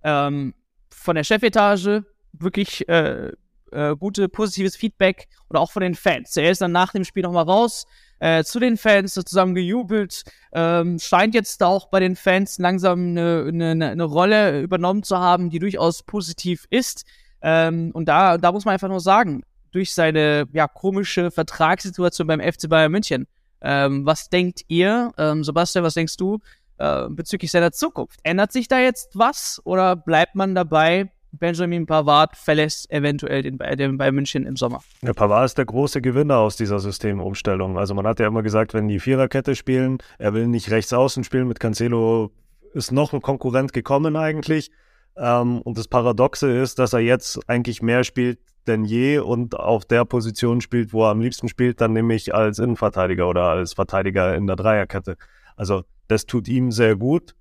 ähm, 0.02 0.54
von 0.88 1.16
der 1.16 1.24
Chefetage 1.24 2.04
wirklich 2.32 2.88
äh, 2.88 3.32
äh, 3.72 3.96
gute, 3.96 4.28
positives 4.28 4.76
Feedback 4.76 5.28
oder 5.48 5.60
auch 5.60 5.70
von 5.70 5.82
den 5.82 5.94
Fans. 5.94 6.36
Er 6.36 6.50
ist 6.50 6.60
dann 6.60 6.72
nach 6.72 6.92
dem 6.92 7.04
Spiel 7.04 7.22
nochmal 7.22 7.44
raus, 7.44 7.86
äh, 8.20 8.42
zu 8.44 8.58
den 8.58 8.76
Fans 8.76 9.14
zusammen 9.14 9.54
gejubelt, 9.54 10.24
ähm, 10.52 10.98
scheint 10.98 11.34
jetzt 11.34 11.62
auch 11.62 11.88
bei 11.88 12.00
den 12.00 12.16
Fans 12.16 12.58
langsam 12.58 13.10
eine, 13.10 13.44
eine, 13.46 13.90
eine 13.90 14.04
Rolle 14.04 14.60
übernommen 14.60 15.02
zu 15.02 15.18
haben, 15.18 15.50
die 15.50 15.58
durchaus 15.58 16.02
positiv 16.02 16.66
ist. 16.70 17.04
Ähm, 17.42 17.90
und 17.92 18.06
da, 18.06 18.38
da 18.38 18.52
muss 18.52 18.64
man 18.64 18.72
einfach 18.72 18.88
nur 18.88 19.00
sagen, 19.00 19.42
durch 19.70 19.92
seine 19.92 20.46
ja, 20.52 20.66
komische 20.66 21.30
Vertragssituation 21.30 22.26
beim 22.26 22.40
FC 22.40 22.68
Bayern 22.68 22.90
München. 22.90 23.26
Ähm, 23.60 24.06
was 24.06 24.28
denkt 24.28 24.62
ihr, 24.68 25.12
ähm, 25.18 25.44
Sebastian, 25.44 25.84
was 25.84 25.94
denkst 25.94 26.16
du 26.16 26.38
äh, 26.78 27.08
bezüglich 27.08 27.50
seiner 27.50 27.72
Zukunft? 27.72 28.18
Ändert 28.22 28.52
sich 28.52 28.68
da 28.68 28.78
jetzt 28.78 29.10
was 29.14 29.60
oder 29.64 29.94
bleibt 29.94 30.34
man 30.34 30.54
dabei? 30.54 31.10
Benjamin 31.32 31.86
Pavard 31.86 32.36
verlässt 32.36 32.90
eventuell 32.90 33.42
den, 33.42 33.58
den 33.58 33.98
Bayern 33.98 34.14
München 34.14 34.46
im 34.46 34.56
Sommer. 34.56 34.80
Ja, 35.02 35.12
Pavard 35.12 35.44
ist 35.46 35.58
der 35.58 35.66
große 35.66 36.00
Gewinner 36.00 36.38
aus 36.38 36.56
dieser 36.56 36.78
Systemumstellung. 36.78 37.78
Also 37.78 37.94
man 37.94 38.06
hat 38.06 38.20
ja 38.20 38.26
immer 38.26 38.42
gesagt, 38.42 38.74
wenn 38.74 38.88
die 38.88 39.00
Viererkette 39.00 39.54
spielen, 39.54 39.98
er 40.18 40.34
will 40.34 40.46
nicht 40.46 40.70
rechts 40.70 40.92
außen 40.92 41.24
spielen. 41.24 41.48
Mit 41.48 41.60
Cancelo 41.60 42.32
ist 42.74 42.92
noch 42.92 43.12
ein 43.12 43.22
Konkurrent 43.22 43.72
gekommen 43.72 44.16
eigentlich. 44.16 44.70
Ähm, 45.16 45.60
und 45.62 45.78
das 45.78 45.88
Paradoxe 45.88 46.50
ist, 46.50 46.78
dass 46.78 46.92
er 46.92 47.00
jetzt 47.00 47.38
eigentlich 47.48 47.82
mehr 47.82 48.04
spielt 48.04 48.38
denn 48.68 48.84
je 48.84 49.18
und 49.18 49.58
auf 49.58 49.84
der 49.84 50.04
Position 50.04 50.60
spielt, 50.60 50.92
wo 50.92 51.04
er 51.04 51.10
am 51.10 51.20
liebsten 51.20 51.48
spielt, 51.48 51.80
dann 51.80 51.94
nämlich 51.94 52.34
als 52.34 52.58
Innenverteidiger 52.58 53.28
oder 53.28 53.44
als 53.44 53.72
Verteidiger 53.72 54.36
in 54.36 54.46
der 54.46 54.56
Dreierkette. 54.56 55.16
Also 55.56 55.84
das 56.06 56.26
tut 56.26 56.46
ihm 56.46 56.70
sehr 56.70 56.94
gut. 56.94 57.34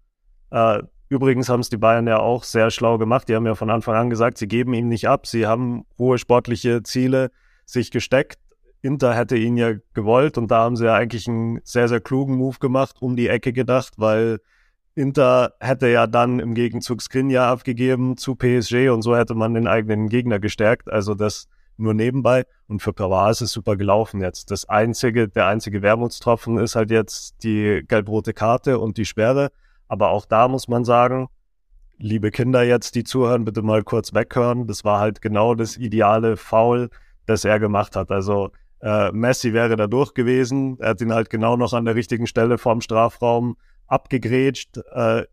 Äh, 0.50 0.82
übrigens 1.10 1.50
haben 1.50 1.60
es 1.60 1.70
die 1.70 1.78
Bayern 1.78 2.08
ja 2.08 2.20
auch 2.20 2.44
sehr 2.44 2.72
schlau 2.72 2.98
gemacht. 2.98 3.30
Die 3.30 3.36
haben 3.36 3.46
ja 3.46 3.56
von 3.56 3.70
Anfang 3.70 3.96
an 3.96 4.10
gesagt, 4.10 4.38
sie 4.38 4.48
geben 4.48 4.74
ihn 4.74 4.88
nicht 4.88 5.08
ab. 5.08 5.28
Sie 5.28 5.48
haben 5.48 5.86
hohe 5.98 6.18
sportliche 6.18 6.84
Ziele 6.84 7.32
sich 7.66 7.92
gesteckt. 7.92 8.40
Inter 8.82 9.14
hätte 9.14 9.36
ihn 9.36 9.58
ja 9.58 9.74
gewollt 9.94 10.38
und 10.38 10.52
da 10.52 10.60
haben 10.60 10.76
sie 10.76 10.86
ja 10.86 10.94
eigentlich 10.94 11.28
einen 11.28 11.60
sehr, 11.64 11.88
sehr 11.88 12.00
klugen 12.00 12.36
Move 12.36 12.60
gemacht, 12.60 12.98
um 13.02 13.16
die 13.16 13.28
Ecke 13.28 13.52
gedacht, 13.52 13.94
weil 13.98 14.40
Inter 14.96 15.54
hätte 15.60 15.88
ja 15.90 16.08
dann 16.08 16.40
im 16.40 16.54
Gegenzug 16.54 17.02
Skriniar 17.02 17.48
abgegeben 17.48 18.18
zu 18.18 18.36
PSG 18.36 18.90
und 18.90 19.02
so 19.02 19.16
hätte 19.16 19.36
man 19.36 19.54
den 19.54 19.68
eigenen 19.68 20.10
Gegner 20.10 20.40
gestärkt. 20.40 20.90
Also 20.90 21.16
das 21.16 21.48
nur 21.78 21.94
nebenbei. 21.94 22.46
Und 22.68 22.82
für 22.82 22.94
Pavard 22.94 23.32
ist 23.32 23.42
es 23.42 23.52
super 23.52 23.78
gelaufen 23.78 24.22
jetzt. 24.22 24.52
Das 24.52 24.68
einzige, 24.68 25.28
der 25.28 25.48
einzige 25.48 25.82
Wermutstropfen 25.82 26.58
ist 26.58 26.76
halt 26.76 26.92
jetzt 26.92 27.44
die 27.44 27.84
gelb-rote 27.88 28.34
Karte 28.34 28.80
und 28.80 28.98
die 28.98 29.06
Sperre. 29.06 29.52
Aber 29.88 30.10
auch 30.10 30.25
da 30.25 30.48
muss 30.48 30.67
man 30.67 30.86
sagen, 30.86 31.27
liebe 31.98 32.32
Kinder 32.32 32.63
jetzt, 32.63 32.96
die 32.96 33.03
zuhören, 33.03 33.46
bitte 33.46 33.62
mal 33.62 33.84
kurz 33.84 34.13
weghören. 34.13 34.67
Das 34.67 34.84
war 34.84 35.00
halt 35.00 35.22
genau 35.22 35.56
das 35.56 35.77
ideale 35.77 36.38
Foul, 36.38 36.89
das 37.25 37.46
er 37.46 37.60
gemacht 37.60 37.96
hat. 37.96 38.12
Also 38.12 38.51
äh, 38.82 39.12
Messi 39.12 39.53
wäre 39.53 39.75
da 39.75 39.88
durch 39.88 40.13
gewesen. 40.13 40.77
Er 40.79 40.89
hat 40.89 41.01
ihn 41.01 41.13
halt 41.13 41.29
genau 41.29 41.58
noch 41.58 41.74
an 41.74 41.86
der 41.86 41.96
richtigen 41.96 42.27
Stelle 42.27 42.58
vorm 42.58 42.82
Strafraum 42.82 43.58
abgegrätscht, 43.88 44.77
äh, 44.94 45.24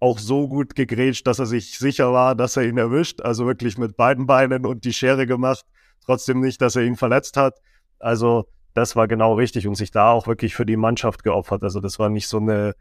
auch 0.00 0.18
so 0.18 0.48
gut 0.48 0.74
gegrätscht, 0.74 1.26
dass 1.26 1.38
er 1.38 1.46
sich 1.46 1.78
sicher 1.78 2.12
war, 2.12 2.34
dass 2.34 2.56
er 2.56 2.64
ihn 2.64 2.78
erwischt. 2.78 3.20
Also 3.20 3.46
wirklich 3.46 3.78
mit 3.78 3.96
beiden 3.96 4.26
Beinen 4.26 4.66
und 4.66 4.84
die 4.84 4.92
Schere 4.92 5.26
gemacht. 5.26 5.64
Trotzdem 6.04 6.40
nicht, 6.40 6.60
dass 6.60 6.76
er 6.76 6.82
ihn 6.82 6.96
verletzt 6.96 7.36
hat. 7.36 7.60
Also 7.98 8.46
das 8.74 8.96
war 8.96 9.08
genau 9.08 9.34
richtig 9.34 9.66
und 9.66 9.76
sich 9.76 9.90
da 9.90 10.10
auch 10.10 10.26
wirklich 10.26 10.54
für 10.54 10.66
die 10.66 10.76
Mannschaft 10.76 11.22
geopfert. 11.22 11.62
Also 11.62 11.80
das 11.80 11.98
war 11.98 12.10
nicht 12.10 12.28
so 12.28 12.38
eine 12.38 12.74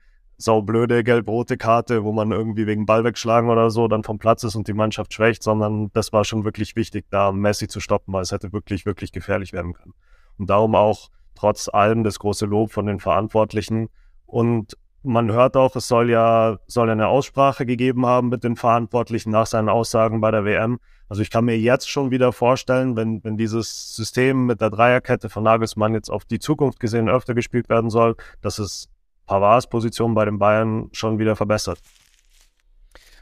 saublöde 0.44 1.04
gelb-rote 1.04 1.58
Karte, 1.58 2.04
wo 2.04 2.12
man 2.12 2.32
irgendwie 2.32 2.68
wegen 2.68 2.86
Ball 2.86 3.04
wegschlagen 3.04 3.50
oder 3.50 3.70
so 3.70 3.88
dann 3.88 4.04
vom 4.04 4.20
Platz 4.20 4.44
ist 4.44 4.56
und 4.56 4.68
die 4.68 4.74
Mannschaft 4.74 5.14
schwächt, 5.14 5.44
sondern 5.44 5.92
das 5.94 6.14
war 6.14 6.26
schon 6.26 6.44
wirklich 6.44 6.76
wichtig, 6.76 7.06
da 7.10 7.32
Messi 7.32 7.68
zu 7.68 7.80
stoppen, 7.80 8.14
weil 8.14 8.24
es 8.24 8.32
hätte 8.32 8.54
wirklich, 8.54 8.86
wirklich 8.86 9.12
gefährlich 9.12 9.54
werden 9.54 9.74
können. 9.74 9.94
Und 10.38 10.50
darum 10.50 10.76
auch 10.76 11.10
trotz 11.36 11.70
allem 11.70 12.04
das 12.04 12.20
große 12.20 12.46
Lob 12.46 12.72
von 12.72 12.86
den 12.86 13.00
Verantwortlichen. 13.00 13.90
Und 14.26 14.78
man 15.04 15.32
hört 15.32 15.58
auch, 15.58 15.76
es 15.76 15.88
soll 15.88 16.10
ja, 16.10 16.58
soll 16.68 16.90
eine 16.90 17.08
Aussprache 17.08 17.66
gegeben 17.66 18.06
haben 18.06 18.30
mit 18.30 18.44
den 18.44 18.56
Verantwortlichen 18.56 19.32
nach 19.32 19.48
seinen 19.48 19.70
Aussagen 19.70 20.22
bei 20.22 20.32
der 20.32 20.46
WM. 20.46 20.80
Also 21.10 21.22
ich 21.22 21.30
kann 21.30 21.46
mir 21.46 21.58
jetzt 21.58 21.90
schon 21.90 22.12
wieder 22.12 22.32
vorstellen, 22.32 22.96
wenn, 22.96 23.24
wenn 23.24 23.38
dieses 23.38 23.96
System 23.96 24.46
mit 24.46 24.62
der 24.62 24.70
Dreierkette 24.70 25.30
von 25.30 25.44
Nagelsmann 25.44 25.94
jetzt 25.94 26.10
auf 26.10 26.26
die 26.26 26.40
Zukunft 26.40 26.80
gesehen 26.80 27.10
öfter 27.10 27.34
gespielt 27.34 27.70
werden 27.70 27.90
soll, 27.90 28.16
dass 28.42 28.60
es 28.60 28.90
Pavards 29.34 29.66
Position 29.66 30.14
bei 30.14 30.26
den 30.26 30.38
Bayern 30.38 30.90
schon 30.92 31.18
wieder 31.18 31.36
verbessert. 31.36 31.80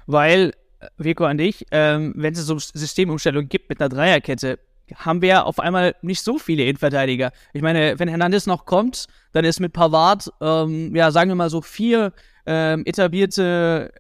Weil, 0.08 0.54
Vico 0.98 1.24
an 1.24 1.38
dich, 1.38 1.66
ähm, 1.72 2.12
wenn 2.18 2.34
es 2.34 2.46
so 2.46 2.60
Systemumstellung 2.60 3.48
gibt 3.48 3.70
mit 3.70 3.80
einer 3.80 3.88
Dreierkette, 3.88 4.60
haben 4.94 5.22
wir 5.22 5.46
auf 5.46 5.58
einmal 5.62 5.96
nicht 6.02 6.22
so 6.22 6.38
viele 6.38 6.64
Innenverteidiger. 6.64 7.32
Ich 7.54 7.62
meine, 7.62 7.98
wenn 7.98 8.10
Hernandez 8.10 8.46
noch 8.46 8.66
kommt, 8.66 9.08
dann 9.32 9.46
ist 9.46 9.62
mit 9.62 9.72
Pavard, 9.72 10.30
ähm, 10.42 10.94
ja, 10.94 11.12
sagen 11.12 11.32
wir 11.32 11.36
mal 11.36 11.50
so 11.50 11.62
vier 11.62 12.12
ähm, 12.46 12.84
etablierte 12.86 13.94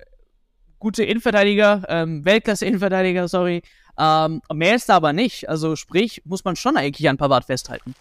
gute 0.80 1.06
Innenverteidiger, 1.06 1.84
ähm, 1.88 2.25
Weltklasse-Innenverteidiger, 2.25 3.30
sorry. 3.30 3.62
Ähm, 3.98 4.41
mehr 4.51 4.75
ist 4.75 4.89
da 4.89 4.98
aber 4.98 5.13
nicht. 5.13 5.48
Also 5.48 5.77
sprich, 5.77 6.24
muss 6.25 6.44
man 6.44 6.58
schon 6.58 6.75
eigentlich 6.75 7.08
an 7.08 7.15
Pavard 7.15 7.46
festhalten. 7.46 7.96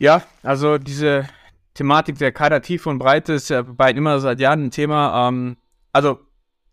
Ja, 0.00 0.22
also 0.42 0.78
diese 0.78 1.28
Thematik 1.74 2.18
der 2.18 2.32
Kadertiefe 2.32 2.90
und 2.90 2.98
Breite 2.98 3.34
ist 3.34 3.50
ja 3.50 3.62
bei 3.62 3.90
immer 3.90 4.20
seit 4.20 4.40
Jahren 4.40 4.66
ein 4.66 4.70
Thema. 4.70 5.28
Ähm, 5.28 5.56
also, 5.92 6.20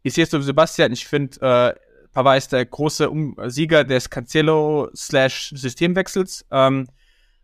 ich 0.04 0.14
sehe 0.14 0.26
es 0.26 0.30
so 0.30 0.40
wie 0.40 0.44
Sebastian, 0.44 0.92
ich 0.92 1.08
finde, 1.08 1.40
äh, 1.42 1.74
Pavard 2.12 2.38
ist 2.38 2.52
der 2.52 2.66
große 2.66 3.10
um 3.10 3.36
Sieger 3.46 3.84
des 3.84 4.10
Cancelo-Systemwechsels. 4.10 6.46
Ähm, 6.52 6.88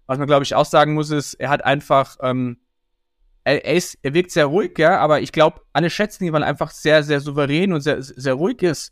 was 0.08 0.18
man, 0.18 0.28
glaube 0.28 0.44
ich, 0.44 0.56
auch 0.56 0.66
sagen 0.66 0.94
muss, 0.94 1.12
ist, 1.12 1.36
er 1.36 1.50
hat 1.50 1.64
einfach, 1.64 2.18
ähm, 2.22 2.58
er, 3.44 3.64
er, 3.66 3.76
ist, 3.76 3.98
er 4.02 4.14
wirkt 4.14 4.32
sehr 4.32 4.48
ruhig, 4.48 4.78
ja, 4.78 5.00
aber 5.00 5.22
ich 5.22 5.32
glaube, 5.32 5.62
alle 5.74 5.90
schätzen 5.90 6.26
ihn, 6.26 6.34
weil 6.34 6.44
er 6.44 6.50
einfach 6.50 6.72
sehr, 6.72 7.04
sehr 7.04 7.22
souverän 7.22 7.72
und 7.74 7.82
sehr, 7.82 8.02
sehr 8.02 8.34
ruhig 8.34 8.62
ist. 8.64 8.92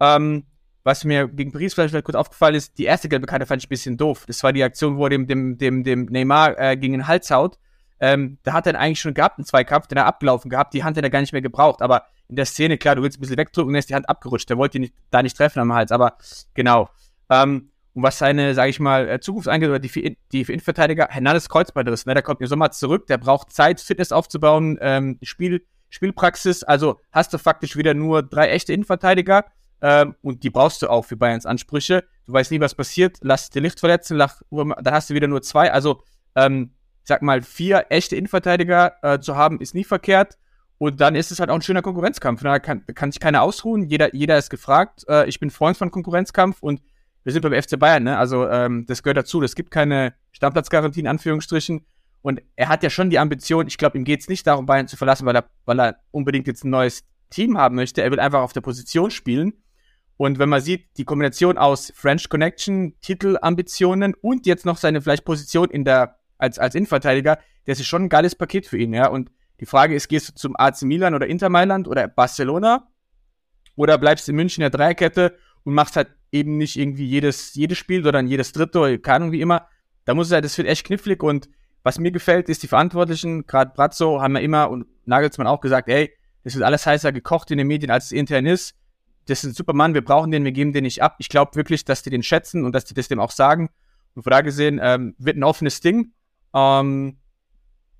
Ähm, 0.00 0.46
was 0.84 1.04
mir 1.04 1.28
gegen 1.28 1.52
Paris 1.52 1.74
vielleicht, 1.74 1.90
vielleicht 1.90 2.06
kurz 2.06 2.16
aufgefallen 2.16 2.54
ist, 2.54 2.78
die 2.78 2.84
erste 2.84 3.08
gelbe 3.08 3.26
Karte 3.26 3.44
fand 3.44 3.62
ich 3.62 3.66
ein 3.66 3.70
bisschen 3.70 3.98
doof. 3.98 4.24
Das 4.26 4.42
war 4.42 4.52
die 4.52 4.62
Aktion, 4.62 4.96
wo 4.96 5.04
er 5.04 5.10
dem, 5.10 5.26
dem, 5.26 5.58
dem, 5.58 5.84
dem 5.84 6.06
Neymar 6.06 6.58
äh, 6.58 6.76
gegen 6.76 6.94
den 6.94 7.06
Hals 7.06 7.30
haut. 7.30 7.58
Ähm, 8.00 8.38
da 8.42 8.52
hat 8.52 8.66
er 8.66 8.78
eigentlich 8.78 9.00
schon 9.00 9.14
gehabt, 9.14 9.38
einen 9.38 9.44
Zweikampf, 9.44 9.86
den 9.88 9.98
er 9.98 10.06
abgelaufen 10.06 10.50
gehabt, 10.50 10.74
die 10.74 10.84
Hand 10.84 10.96
hat 10.96 11.04
er 11.04 11.10
gar 11.10 11.20
nicht 11.20 11.32
mehr 11.32 11.42
gebraucht, 11.42 11.82
aber 11.82 12.04
in 12.28 12.36
der 12.36 12.44
Szene, 12.44 12.78
klar, 12.78 12.94
du 12.94 13.02
willst 13.02 13.18
ein 13.18 13.20
bisschen 13.20 13.36
wegdrücken 13.38 13.74
er 13.74 13.78
ist 13.78 13.90
die 13.90 13.94
Hand 13.94 14.08
abgerutscht, 14.08 14.48
der 14.50 14.58
wollte 14.58 14.78
ihn 14.78 14.82
nicht, 14.82 14.94
da 15.10 15.22
nicht 15.22 15.36
treffen 15.36 15.60
am 15.60 15.72
Hals, 15.72 15.90
aber 15.90 16.16
genau. 16.54 16.88
Ähm, 17.30 17.70
und 17.94 18.02
was 18.02 18.18
seine, 18.18 18.54
sage 18.54 18.70
ich 18.70 18.78
mal, 18.78 19.08
äh, 19.08 19.20
Zukunft 19.20 19.48
angeht, 19.48 19.68
oder 19.68 19.80
die 19.80 19.88
für, 19.88 20.02
die 20.32 20.44
für 20.44 20.52
Innenverteidiger, 20.52 21.08
Hernandez 21.10 21.48
Kreuzbandriss, 21.48 22.06
ne, 22.06 22.14
der 22.14 22.22
kommt 22.22 22.40
im 22.40 22.46
Sommer 22.46 22.70
zurück, 22.70 23.06
der 23.08 23.18
braucht 23.18 23.52
Zeit, 23.52 23.80
Fitness 23.80 24.12
aufzubauen, 24.12 24.78
ähm, 24.80 25.18
Spiel, 25.22 25.64
Spielpraxis, 25.88 26.62
also 26.62 27.00
hast 27.10 27.32
du 27.32 27.38
faktisch 27.38 27.76
wieder 27.76 27.94
nur 27.94 28.22
drei 28.22 28.50
echte 28.50 28.72
Innenverteidiger, 28.72 29.46
ähm, 29.80 30.14
und 30.22 30.42
die 30.42 30.50
brauchst 30.50 30.82
du 30.82 30.88
auch 30.88 31.04
für 31.04 31.16
Bayerns 31.16 31.46
Ansprüche. 31.46 32.04
Du 32.26 32.32
weißt 32.32 32.50
nie, 32.50 32.60
was 32.60 32.74
passiert, 32.74 33.18
lass 33.22 33.50
dir 33.50 33.62
Licht 33.62 33.80
verletzen, 33.80 34.16
lach, 34.16 34.42
dann 34.50 34.74
hast 34.90 35.10
du 35.10 35.14
wieder 35.14 35.28
nur 35.28 35.42
zwei, 35.42 35.72
also, 35.72 36.02
ähm, 36.34 36.72
sag 37.08 37.22
mal, 37.22 37.42
vier 37.42 37.86
echte 37.88 38.16
Innenverteidiger 38.16 38.92
äh, 39.02 39.18
zu 39.18 39.34
haben, 39.34 39.60
ist 39.60 39.74
nie 39.74 39.84
verkehrt. 39.84 40.38
Und 40.76 41.00
dann 41.00 41.16
ist 41.16 41.32
es 41.32 41.40
halt 41.40 41.50
auch 41.50 41.56
ein 41.56 41.62
schöner 41.62 41.82
Konkurrenzkampf. 41.82 42.42
Da 42.42 42.60
kann, 42.60 42.84
kann 42.94 43.10
sich 43.10 43.18
keiner 43.18 43.42
ausruhen. 43.42 43.88
Jeder, 43.88 44.14
jeder 44.14 44.38
ist 44.38 44.50
gefragt. 44.50 45.04
Äh, 45.08 45.26
ich 45.28 45.40
bin 45.40 45.50
Freund 45.50 45.76
von 45.76 45.90
Konkurrenzkampf 45.90 46.58
und 46.62 46.80
wir 47.24 47.32
sind 47.32 47.42
beim 47.42 47.60
FC 47.60 47.78
Bayern, 47.78 48.04
ne? 48.04 48.16
Also 48.16 48.46
ähm, 48.48 48.84
das 48.86 49.02
gehört 49.02 49.16
dazu. 49.16 49.42
Es 49.42 49.56
gibt 49.56 49.70
keine 49.70 50.14
Stammplatzgarantie 50.32 51.00
in 51.00 51.08
Anführungsstrichen. 51.08 51.84
Und 52.20 52.42
er 52.56 52.68
hat 52.68 52.82
ja 52.82 52.90
schon 52.90 53.10
die 53.10 53.18
Ambition, 53.18 53.66
ich 53.66 53.78
glaube, 53.78 53.96
ihm 53.96 54.04
geht 54.04 54.20
es 54.20 54.28
nicht 54.28 54.46
darum, 54.46 54.66
Bayern 54.66 54.86
zu 54.86 54.96
verlassen, 54.96 55.26
weil 55.26 55.36
er, 55.36 55.46
weil 55.64 55.80
er 55.80 55.96
unbedingt 56.10 56.46
jetzt 56.46 56.64
ein 56.64 56.70
neues 56.70 57.04
Team 57.30 57.56
haben 57.58 57.74
möchte. 57.74 58.02
Er 58.02 58.10
will 58.10 58.20
einfach 58.20 58.42
auf 58.42 58.52
der 58.52 58.60
Position 58.60 59.10
spielen. 59.10 59.54
Und 60.18 60.38
wenn 60.38 60.48
man 60.48 60.60
sieht, 60.60 60.96
die 60.98 61.04
Kombination 61.04 61.58
aus 61.58 61.92
French 61.94 62.28
Connection, 62.28 62.94
Titelambitionen 63.00 64.14
und 64.14 64.46
jetzt 64.46 64.66
noch 64.66 64.76
seine 64.76 65.00
vielleicht 65.00 65.24
Position 65.24 65.70
in 65.70 65.84
der 65.84 66.17
als, 66.38 66.58
als 66.58 66.74
Innenverteidiger, 66.74 67.38
das 67.66 67.80
ist 67.80 67.86
schon 67.86 68.04
ein 68.04 68.08
geiles 68.08 68.34
Paket 68.34 68.66
für 68.66 68.78
ihn, 68.78 68.94
ja. 68.94 69.08
Und 69.08 69.30
die 69.60 69.66
Frage 69.66 69.94
ist, 69.94 70.08
gehst 70.08 70.28
du 70.28 70.34
zum 70.34 70.56
AC 70.56 70.82
Milan 70.82 71.14
oder 71.14 71.26
Inter 71.26 71.48
Mailand 71.48 71.88
oder 71.88 72.08
Barcelona? 72.08 72.88
Oder 73.76 73.98
bleibst 73.98 74.26
du 74.26 74.32
in 74.32 74.36
München 74.36 74.62
in 74.62 74.70
der 74.70 74.78
Dreierkette 74.78 75.36
und 75.64 75.74
machst 75.74 75.96
halt 75.96 76.08
eben 76.32 76.56
nicht 76.56 76.76
irgendwie 76.76 77.06
jedes, 77.06 77.54
jedes 77.54 77.78
Spiel, 77.78 78.02
sondern 78.02 78.26
jedes 78.26 78.52
dritte 78.52 78.78
oder 78.78 78.98
keine 78.98 79.16
Ahnung 79.16 79.32
wie 79.32 79.40
immer. 79.40 79.68
Da 80.04 80.14
muss 80.14 80.28
es 80.28 80.32
halt, 80.32 80.44
das 80.44 80.56
wird 80.58 80.68
echt 80.68 80.86
knifflig 80.86 81.22
und 81.22 81.48
was 81.82 81.98
mir 81.98 82.10
gefällt, 82.10 82.48
ist 82.48 82.62
die 82.62 82.68
Verantwortlichen, 82.68 83.46
gerade 83.46 83.72
Brazzo, 83.74 84.20
haben 84.20 84.34
ja 84.36 84.42
immer 84.42 84.70
und 84.70 84.86
Nagelsmann 85.06 85.46
auch 85.46 85.60
gesagt, 85.60 85.88
ey, 85.88 86.12
das 86.44 86.54
wird 86.54 86.64
alles 86.64 86.86
heißer 86.86 87.12
gekocht 87.12 87.50
in 87.50 87.58
den 87.58 87.66
Medien, 87.66 87.90
als 87.90 88.06
es 88.06 88.12
intern 88.12 88.46
ist. 88.46 88.74
Das 89.26 89.44
ist 89.44 89.50
ein 89.50 89.54
super 89.54 89.74
Mann, 89.74 89.94
wir 89.94 90.04
brauchen 90.04 90.30
den, 90.30 90.44
wir 90.44 90.52
geben 90.52 90.72
den 90.72 90.84
nicht 90.84 91.02
ab. 91.02 91.16
Ich 91.18 91.28
glaube 91.28 91.54
wirklich, 91.54 91.84
dass 91.84 92.02
die 92.02 92.10
den 92.10 92.22
schätzen 92.22 92.64
und 92.64 92.74
dass 92.74 92.84
die 92.84 92.94
das 92.94 93.08
dem 93.08 93.20
auch 93.20 93.30
sagen. 93.30 93.68
Und 94.14 94.22
von 94.22 94.30
da 94.30 94.40
gesehen, 94.40 94.80
ähm, 94.82 95.14
wird 95.18 95.36
ein 95.36 95.44
offenes 95.44 95.80
Ding. 95.80 96.12
Ähm, 96.54 97.18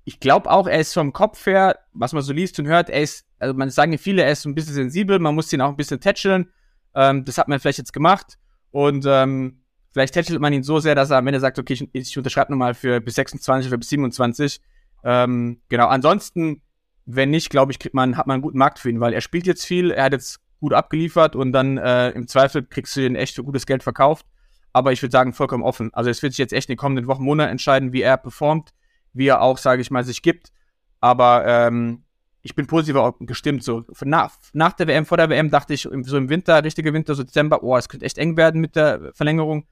ich 0.05 0.19
glaube 0.19 0.49
auch, 0.49 0.67
er 0.67 0.79
ist 0.79 0.93
vom 0.93 1.13
Kopf 1.13 1.45
her, 1.45 1.77
was 1.93 2.13
man 2.13 2.23
so 2.23 2.33
liest 2.33 2.59
und 2.59 2.67
hört, 2.67 2.89
er 2.89 3.01
ist, 3.01 3.25
also 3.37 3.53
man 3.53 3.69
sagen 3.69 3.97
viele, 3.97 4.23
er 4.23 4.31
ist 4.31 4.45
ein 4.45 4.55
bisschen 4.55 4.73
sensibel, 4.73 5.19
man 5.19 5.35
muss 5.35 5.53
ihn 5.53 5.61
auch 5.61 5.69
ein 5.69 5.77
bisschen 5.77 5.99
tätscheln. 5.99 6.49
Ähm, 6.95 7.25
das 7.25 7.37
hat 7.37 7.47
man 7.47 7.59
vielleicht 7.59 7.77
jetzt 7.77 7.93
gemacht. 7.93 8.37
Und 8.71 9.05
ähm, 9.07 9.61
vielleicht 9.91 10.13
tätschelt 10.13 10.41
man 10.41 10.53
ihn 10.53 10.63
so 10.63 10.79
sehr, 10.79 10.95
dass 10.95 11.11
er 11.11 11.17
am 11.17 11.27
Ende 11.27 11.39
sagt, 11.39 11.59
okay, 11.59 11.73
ich, 11.73 11.89
ich 11.93 12.17
unterschreibe 12.17 12.51
nochmal 12.51 12.73
für 12.73 12.99
bis 13.01 13.15
26 13.15 13.69
oder 13.69 13.77
bis 13.77 13.89
27. 13.89 14.61
Ähm, 15.03 15.61
genau, 15.69 15.87
ansonsten, 15.87 16.61
wenn 17.05 17.29
nicht, 17.29 17.49
glaube 17.49 17.71
ich, 17.71 17.79
kriegt 17.79 17.95
man, 17.95 18.17
hat 18.17 18.27
man 18.27 18.35
einen 18.35 18.43
guten 18.43 18.57
Markt 18.57 18.79
für 18.79 18.89
ihn, 18.89 18.99
weil 18.99 19.13
er 19.13 19.21
spielt 19.21 19.47
jetzt 19.47 19.65
viel, 19.65 19.91
er 19.91 20.05
hat 20.05 20.13
jetzt 20.13 20.39
gut 20.59 20.73
abgeliefert 20.73 21.35
und 21.35 21.51
dann 21.51 21.77
äh, 21.77 22.09
im 22.11 22.27
Zweifel 22.27 22.63
kriegst 22.63 22.95
du 22.95 23.05
ihn 23.05 23.15
echt 23.15 23.35
für 23.35 23.43
gutes 23.43 23.65
Geld 23.65 23.83
verkauft. 23.83 24.25
Aber 24.73 24.91
ich 24.91 25.01
würde 25.01 25.11
sagen, 25.11 25.33
vollkommen 25.33 25.63
offen. 25.63 25.93
Also 25.93 26.09
es 26.09 26.21
wird 26.21 26.33
sich 26.33 26.39
jetzt 26.39 26.53
echt 26.53 26.69
in 26.69 26.73
den 26.73 26.79
kommenden 26.79 27.07
Wochen, 27.07 27.23
Monaten 27.23 27.51
entscheiden, 27.51 27.93
wie 27.93 28.01
er 28.01 28.17
performt, 28.17 28.73
wie 29.13 29.27
er 29.27 29.41
auch, 29.41 29.57
sage 29.57 29.81
ich 29.81 29.91
mal, 29.91 30.03
sich 30.03 30.21
gibt. 30.21 30.51
Aber 30.99 31.45
ähm, 31.45 32.03
ich 32.41 32.55
bin 32.55 32.67
positiver 32.67 33.15
gestimmt. 33.19 33.63
So 33.63 33.83
nach, 34.01 34.31
nach 34.53 34.73
der 34.73 34.87
WM, 34.87 35.05
vor 35.05 35.17
der 35.17 35.29
WM 35.29 35.49
dachte 35.49 35.73
ich, 35.73 35.81
so 35.81 36.17
im 36.17 36.29
Winter, 36.29 36.63
richtige 36.63 36.93
Winter, 36.93 37.15
so 37.15 37.23
Dezember, 37.23 37.63
oh, 37.63 37.75
es 37.77 37.89
könnte 37.89 38.05
echt 38.05 38.17
eng 38.17 38.37
werden 38.37 38.61
mit 38.61 38.75
der 38.75 39.11
Verlängerung. 39.13 39.65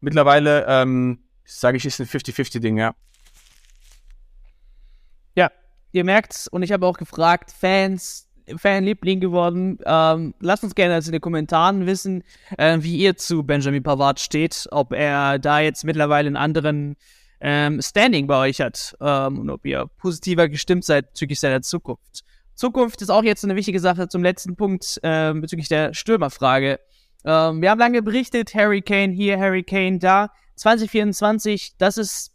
Mittlerweile, 0.00 0.66
ähm, 0.68 1.24
sage 1.44 1.76
ich, 1.76 1.86
ist 1.86 2.00
ein 2.00 2.06
50-50-Ding, 2.06 2.76
ja. 2.78 2.94
Ja, 5.36 5.50
ihr 5.92 6.04
merkt's 6.04 6.48
und 6.48 6.62
ich 6.62 6.72
habe 6.72 6.86
auch 6.86 6.98
gefragt, 6.98 7.52
Fans, 7.52 8.28
Fanliebling 8.56 9.20
geworden. 9.20 9.78
Ähm, 9.84 10.34
lasst 10.40 10.64
uns 10.64 10.74
gerne 10.74 10.94
also 10.94 11.08
in 11.08 11.12
den 11.12 11.20
Kommentaren 11.20 11.86
wissen, 11.86 12.22
äh, 12.58 12.78
wie 12.80 12.96
ihr 12.96 13.16
zu 13.16 13.42
Benjamin 13.42 13.82
Pavard 13.82 14.20
steht, 14.20 14.68
ob 14.70 14.92
er 14.92 15.38
da 15.38 15.60
jetzt 15.60 15.84
mittlerweile 15.84 16.26
einen 16.26 16.36
anderen 16.36 16.96
ähm, 17.40 17.80
Standing 17.82 18.26
bei 18.26 18.48
euch 18.48 18.60
hat 18.60 18.96
ähm, 19.00 19.40
und 19.40 19.50
ob 19.50 19.66
ihr 19.66 19.86
positiver 19.98 20.48
gestimmt 20.48 20.84
seid 20.84 21.12
bezüglich 21.12 21.40
seiner 21.40 21.62
Zukunft. 21.62 22.24
Zukunft 22.54 23.02
ist 23.02 23.10
auch 23.10 23.24
jetzt 23.24 23.44
eine 23.44 23.56
wichtige 23.56 23.80
Sache 23.80 24.08
zum 24.08 24.22
letzten 24.22 24.56
Punkt 24.56 24.98
äh, 25.02 25.32
bezüglich 25.32 25.68
der 25.68 25.94
Stürmerfrage. 25.94 26.78
Ähm, 27.24 27.62
wir 27.62 27.70
haben 27.70 27.78
lange 27.78 28.02
berichtet, 28.02 28.54
Harry 28.54 28.82
Kane 28.82 29.12
hier, 29.12 29.38
Harry 29.38 29.62
Kane 29.62 29.98
da. 29.98 30.30
2024, 30.56 31.76
das 31.78 31.96
ist 31.96 32.31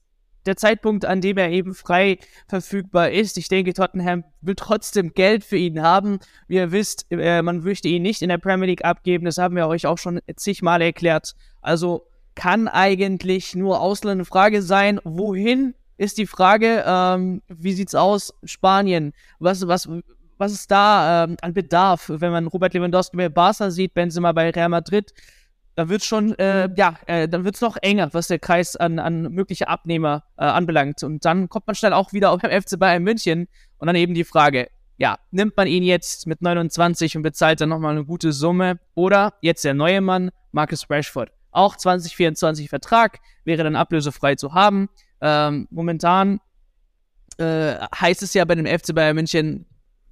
der 0.48 0.58
Zeitpunkt, 0.58 1.06
an 1.06 1.22
dem 1.22 1.38
er 1.38 1.50
eben 1.50 1.74
frei 1.74 2.18
verfügbar 2.48 3.12
ist. 3.12 3.38
Ich 3.38 3.50
denke, 3.50 3.74
Tottenham 3.74 4.24
will 4.42 4.56
trotzdem 4.56 5.14
Geld 5.14 5.44
für 5.44 5.58
ihn 5.58 5.82
haben. 5.82 6.20
Wie 6.48 6.56
ihr 6.56 6.72
wisst, 6.72 7.06
äh, 7.12 7.42
man 7.42 7.64
möchte 7.64 7.88
ihn 7.88 8.02
nicht 8.02 8.22
in 8.22 8.30
der 8.30 8.38
Premier 8.38 8.68
League 8.68 8.86
abgeben. 8.86 9.26
Das 9.26 9.38
haben 9.38 9.56
wir 9.56 9.68
euch 9.68 9.86
auch 9.86 9.98
schon 9.98 10.20
zigmal 10.36 10.82
erklärt. 10.82 11.36
Also 11.62 12.08
kann 12.36 12.68
eigentlich 12.68 13.56
nur 13.56 13.82
Ausland 13.82 14.18
eine 14.18 14.26
Frage 14.26 14.62
sein. 14.62 15.00
Wohin 15.04 15.74
ist 15.98 16.18
die 16.18 16.28
Frage? 16.28 16.84
Ähm, 16.86 17.42
wie 17.48 17.74
sieht's 17.74 17.96
aus? 17.96 18.34
Spanien. 18.44 19.14
Was, 19.40 19.68
was, 19.68 19.90
was 20.38 20.52
ist 20.52 20.70
da 20.70 21.24
ähm, 21.24 21.38
an 21.42 21.54
Bedarf, 21.54 22.12
wenn 22.14 22.32
man 22.32 22.48
Robert 22.48 22.74
Lewandowski 22.74 23.18
bei 23.18 23.30
Barca 23.30 23.72
sieht, 23.72 23.94
Benzema 23.94 24.32
bei 24.32 24.52
Real 24.52 24.70
Madrid? 24.70 25.14
Dann 25.78 25.90
wird 25.90 26.04
schon, 26.04 26.34
äh, 26.40 26.70
ja, 26.76 26.98
äh, 27.06 27.30
dann 27.30 27.46
wird 27.46 27.54
es 27.54 27.62
noch 27.62 27.78
enger, 27.80 28.12
was 28.12 28.28
der 28.28 28.40
Kreis 28.40 28.76
an, 28.76 28.98
an 28.98 29.32
mögliche 29.32 29.68
Abnehmer 29.68 30.24
äh, 30.36 30.44
anbelangt. 30.44 31.04
Und 31.04 31.24
dann 31.24 31.50
kommt 31.50 31.68
man 31.68 31.76
schnell 31.76 31.94
auch 31.94 32.14
wieder 32.14 32.32
auf 32.32 32.42
dem 32.42 32.50
FC 32.50 32.80
Bayern 32.80 33.04
München 33.04 33.48
und 33.78 33.86
dann 33.86 33.96
eben 33.96 34.16
die 34.16 34.24
Frage, 34.24 34.70
ja, 34.98 35.20
nimmt 35.30 35.56
man 35.56 35.68
ihn 35.68 35.84
jetzt 35.84 36.26
mit 36.26 36.42
29 36.42 37.18
und 37.18 37.22
bezahlt 37.22 37.62
dann 37.62 37.70
nochmal 37.70 37.92
eine 37.92 38.06
gute 38.06 38.34
Summe 38.34 38.80
oder 38.96 39.36
jetzt 39.42 39.66
der 39.66 39.76
neue 39.76 40.02
Mann, 40.02 40.32
Marcus 40.52 40.90
Rashford. 40.90 41.30
Auch 41.52 41.76
2024 41.76 42.70
Vertrag, 42.70 43.20
wäre 43.46 43.64
dann 43.64 43.76
ablösefrei 43.76 44.34
zu 44.34 44.56
haben. 44.56 44.90
Ähm, 45.22 45.68
momentan 45.70 46.40
äh, 47.38 47.76
heißt 48.02 48.24
es 48.24 48.34
ja 48.34 48.46
bei 48.46 48.56
dem 48.56 48.66
FC 48.66 48.96
Bayern 48.96 49.16
München, 49.16 49.68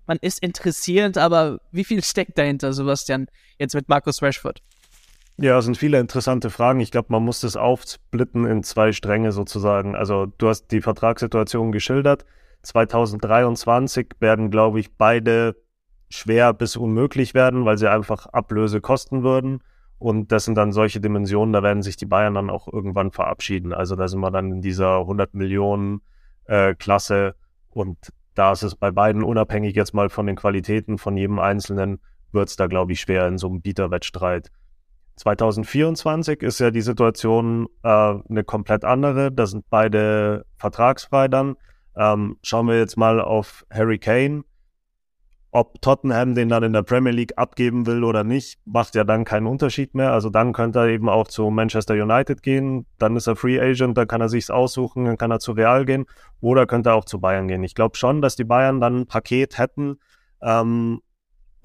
man 0.05 0.19
ist 0.21 0.43
interessiert, 0.43 1.17
aber 1.17 1.59
wie 1.71 1.83
viel 1.83 2.03
steckt 2.03 2.37
dahinter, 2.37 2.71
Sebastian, 2.71 3.25
jetzt 3.57 3.73
mit 3.73 3.89
Marcus 3.89 4.21
Rashford? 4.21 4.61
Ja, 5.37 5.57
es 5.57 5.65
sind 5.65 5.77
viele 5.77 5.99
interessante 5.99 6.49
Fragen. 6.49 6.79
Ich 6.79 6.91
glaube, 6.91 7.07
man 7.09 7.23
muss 7.23 7.41
das 7.41 7.57
aufsplitten 7.57 8.45
in 8.45 8.63
zwei 8.63 8.93
Stränge 8.93 9.33
sozusagen. 9.33 9.93
Also 9.93 10.27
du 10.37 10.47
hast 10.47 10.67
die 10.71 10.81
Vertragssituation 10.81 11.73
geschildert. 11.73 12.25
2023 12.61 14.13
werden, 14.19 14.49
glaube 14.49 14.79
ich, 14.79 14.95
beide 14.95 15.55
schwer 16.09 16.53
bis 16.53 16.77
unmöglich 16.77 17.33
werden, 17.33 17.65
weil 17.65 17.77
sie 17.77 17.89
einfach 17.89 18.27
Ablöse 18.27 18.79
kosten 18.79 19.23
würden. 19.23 19.61
Und 19.97 20.31
das 20.31 20.45
sind 20.45 20.55
dann 20.55 20.71
solche 20.71 21.01
Dimensionen, 21.01 21.51
da 21.51 21.63
werden 21.63 21.83
sich 21.83 21.97
die 21.97 22.05
Bayern 22.05 22.35
dann 22.35 22.49
auch 22.49 22.71
irgendwann 22.71 23.11
verabschieden. 23.11 23.73
Also 23.73 23.95
da 23.95 24.07
sind 24.07 24.21
wir 24.21 24.31
dann 24.31 24.51
in 24.51 24.61
dieser 24.61 24.99
100 24.99 25.33
Millionen 25.33 26.01
äh, 26.45 26.75
Klasse. 26.75 27.35
Und 27.69 27.97
da 28.35 28.53
ist 28.53 28.63
es 28.63 28.75
bei 28.75 28.91
beiden 28.91 29.23
unabhängig 29.23 29.75
jetzt 29.75 29.93
mal 29.93 30.09
von 30.09 30.27
den 30.27 30.35
Qualitäten 30.35 30.97
von 30.97 31.17
jedem 31.17 31.39
Einzelnen, 31.39 31.99
wird 32.31 32.49
es 32.49 32.55
da, 32.55 32.67
glaube 32.67 32.93
ich, 32.93 33.01
schwer 33.01 33.27
in 33.27 33.37
so 33.37 33.47
einem 33.47 33.61
Bieterwettstreit. 33.61 34.51
2024 35.15 36.41
ist 36.41 36.59
ja 36.59 36.71
die 36.71 36.81
Situation 36.81 37.67
äh, 37.83 37.87
eine 37.87 38.43
komplett 38.43 38.83
andere. 38.83 39.31
Da 39.31 39.45
sind 39.45 39.65
beide 39.69 40.45
vertragsfrei 40.57 41.27
dann. 41.27 41.55
Ähm, 41.95 42.37
schauen 42.43 42.67
wir 42.67 42.77
jetzt 42.77 42.97
mal 42.97 43.21
auf 43.21 43.65
Harry 43.71 43.97
Kane. 43.97 44.43
Ob 45.51 45.81
Tottenham 45.81 46.35
den 46.35 46.49
dann 46.49 46.63
in 46.63 46.73
der 46.73 46.83
Premier 46.83 47.13
League 47.13 47.37
abgeben 47.37 47.85
will 47.85 48.03
oder 48.03 48.25
nicht, 48.25 48.59
macht 48.65 48.93
ja 48.93 49.05
dann 49.05 49.23
keinen 49.23 49.47
Unterschied 49.47 49.95
mehr. 49.95 50.11
Also 50.11 50.29
dann 50.29 50.51
könnte 50.51 50.79
er 50.79 50.87
eben 50.87 51.07
auch 51.07 51.29
zu 51.29 51.49
Manchester 51.49 51.93
United 51.93 52.43
gehen. 52.43 52.85
Dann 52.97 53.15
ist 53.15 53.27
er 53.27 53.37
Free 53.37 53.57
Agent, 53.57 53.97
dann 53.97 54.09
kann 54.09 54.19
er 54.19 54.27
sich's 54.27 54.49
aussuchen, 54.49 55.05
dann 55.05 55.17
kann 55.17 55.31
er 55.31 55.39
zu 55.39 55.53
Real 55.53 55.85
gehen 55.85 56.07
oder 56.41 56.65
könnte 56.65 56.89
er 56.89 56.95
auch 56.95 57.05
zu 57.05 57.21
Bayern 57.21 57.47
gehen. 57.47 57.63
Ich 57.63 57.73
glaube 57.73 57.95
schon, 57.95 58.21
dass 58.21 58.35
die 58.35 58.43
Bayern 58.43 58.81
dann 58.81 59.01
ein 59.01 59.07
Paket 59.07 59.57
hätten, 59.57 59.97
ähm, 60.41 60.99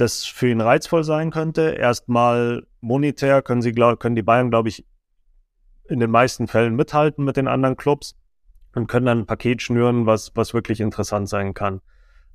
das 0.01 0.25
für 0.25 0.49
ihn 0.49 0.61
reizvoll 0.61 1.05
sein 1.05 1.31
könnte. 1.31 1.71
Erstmal 1.71 2.67
monetär 2.81 3.43
können 3.43 3.63
sie, 3.63 3.73
können 3.73 4.17
die 4.17 4.23
Bayern, 4.23 4.51
glaube 4.51 4.71
ich, 4.71 4.87
in 5.89 6.01
den 6.01 6.11
meisten 6.11 6.47
Fällen 6.47 6.75
mithalten 6.75 7.25
mit 7.25 7.37
den 7.37 7.49
anderen 7.49 7.77
Clubs 7.77 8.17
und 8.75 8.87
können 8.87 9.07
dann 9.07 9.19
ein 9.21 9.27
Paket 9.27 9.61
schnüren, 9.61 10.07
was, 10.07 10.33
was 10.35 10.55
wirklich 10.55 10.81
interessant 10.81 11.29
sein 11.29 11.53
kann. 11.53 11.81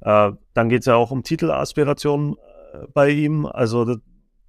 Äh, 0.01 0.31
dann 0.53 0.69
geht 0.69 0.81
es 0.81 0.85
ja 0.85 0.95
auch 0.95 1.11
um 1.11 1.23
Titelaspirationen 1.23 2.35
äh, 2.35 2.87
bei 2.93 3.09
ihm. 3.09 3.45
Also 3.45 3.85
das, 3.85 3.97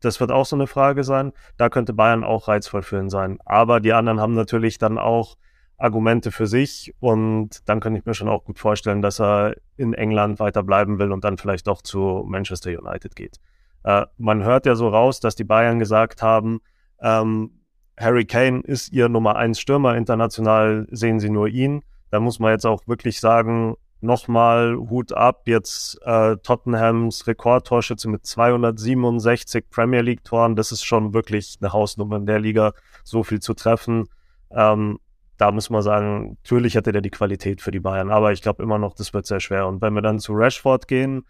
das 0.00 0.20
wird 0.20 0.32
auch 0.32 0.44
so 0.44 0.56
eine 0.56 0.66
Frage 0.66 1.04
sein. 1.04 1.32
Da 1.56 1.68
könnte 1.68 1.94
Bayern 1.94 2.24
auch 2.24 2.48
reizvoll 2.48 2.82
für 2.82 2.98
ihn 2.98 3.08
sein. 3.08 3.38
Aber 3.44 3.80
die 3.80 3.92
anderen 3.92 4.20
haben 4.20 4.34
natürlich 4.34 4.78
dann 4.78 4.98
auch 4.98 5.36
Argumente 5.78 6.32
für 6.32 6.46
sich 6.46 6.94
und 7.00 7.68
dann 7.68 7.80
könnte 7.80 7.98
ich 7.98 8.06
mir 8.06 8.14
schon 8.14 8.28
auch 8.28 8.44
gut 8.44 8.58
vorstellen, 8.58 9.02
dass 9.02 9.20
er 9.20 9.56
in 9.76 9.92
England 9.92 10.38
weiter 10.40 10.62
bleiben 10.62 10.98
will 10.98 11.12
und 11.12 11.24
dann 11.24 11.36
vielleicht 11.36 11.66
doch 11.66 11.82
zu 11.82 12.24
Manchester 12.26 12.70
United 12.70 13.14
geht. 13.14 13.38
Äh, 13.84 14.06
man 14.16 14.42
hört 14.42 14.66
ja 14.66 14.74
so 14.74 14.88
raus, 14.88 15.20
dass 15.20 15.34
die 15.36 15.44
Bayern 15.44 15.78
gesagt 15.78 16.22
haben, 16.22 16.60
ähm, 17.00 17.50
Harry 17.98 18.24
Kane 18.24 18.60
ist 18.60 18.92
ihr 18.92 19.08
Nummer 19.08 19.36
eins 19.36 19.60
Stürmer, 19.60 19.96
international 19.96 20.86
sehen 20.90 21.20
sie 21.20 21.30
nur 21.30 21.48
ihn. 21.48 21.82
Da 22.10 22.20
muss 22.20 22.38
man 22.38 22.52
jetzt 22.52 22.66
auch 22.66 22.86
wirklich 22.86 23.20
sagen, 23.20 23.76
nochmal 24.00 24.76
Hut 24.76 25.12
ab, 25.12 25.42
jetzt 25.46 25.98
äh, 26.04 26.36
Tottenhams 26.38 27.26
Rekordtorschütze 27.26 28.08
mit 28.08 28.26
267 28.26 29.70
Premier 29.70 30.02
League 30.02 30.24
Toren, 30.24 30.56
das 30.56 30.72
ist 30.72 30.84
schon 30.84 31.14
wirklich 31.14 31.56
eine 31.60 31.72
Hausnummer 31.72 32.16
in 32.16 32.26
der 32.26 32.38
Liga, 32.38 32.72
so 33.04 33.22
viel 33.22 33.40
zu 33.40 33.54
treffen. 33.54 34.08
Ähm, 34.50 34.98
da 35.38 35.50
muss 35.52 35.70
man 35.70 35.82
sagen, 35.82 36.38
natürlich 36.42 36.76
hatte 36.76 36.92
der 36.92 37.02
die 37.02 37.10
Qualität 37.10 37.60
für 37.60 37.70
die 37.70 37.80
Bayern, 37.80 38.10
aber 38.10 38.32
ich 38.32 38.42
glaube 38.42 38.62
immer 38.62 38.78
noch, 38.78 38.94
das 38.94 39.12
wird 39.12 39.26
sehr 39.26 39.40
schwer. 39.40 39.66
Und 39.66 39.82
wenn 39.82 39.94
wir 39.94 40.02
dann 40.02 40.18
zu 40.18 40.32
Rashford 40.32 40.88
gehen, 40.88 41.24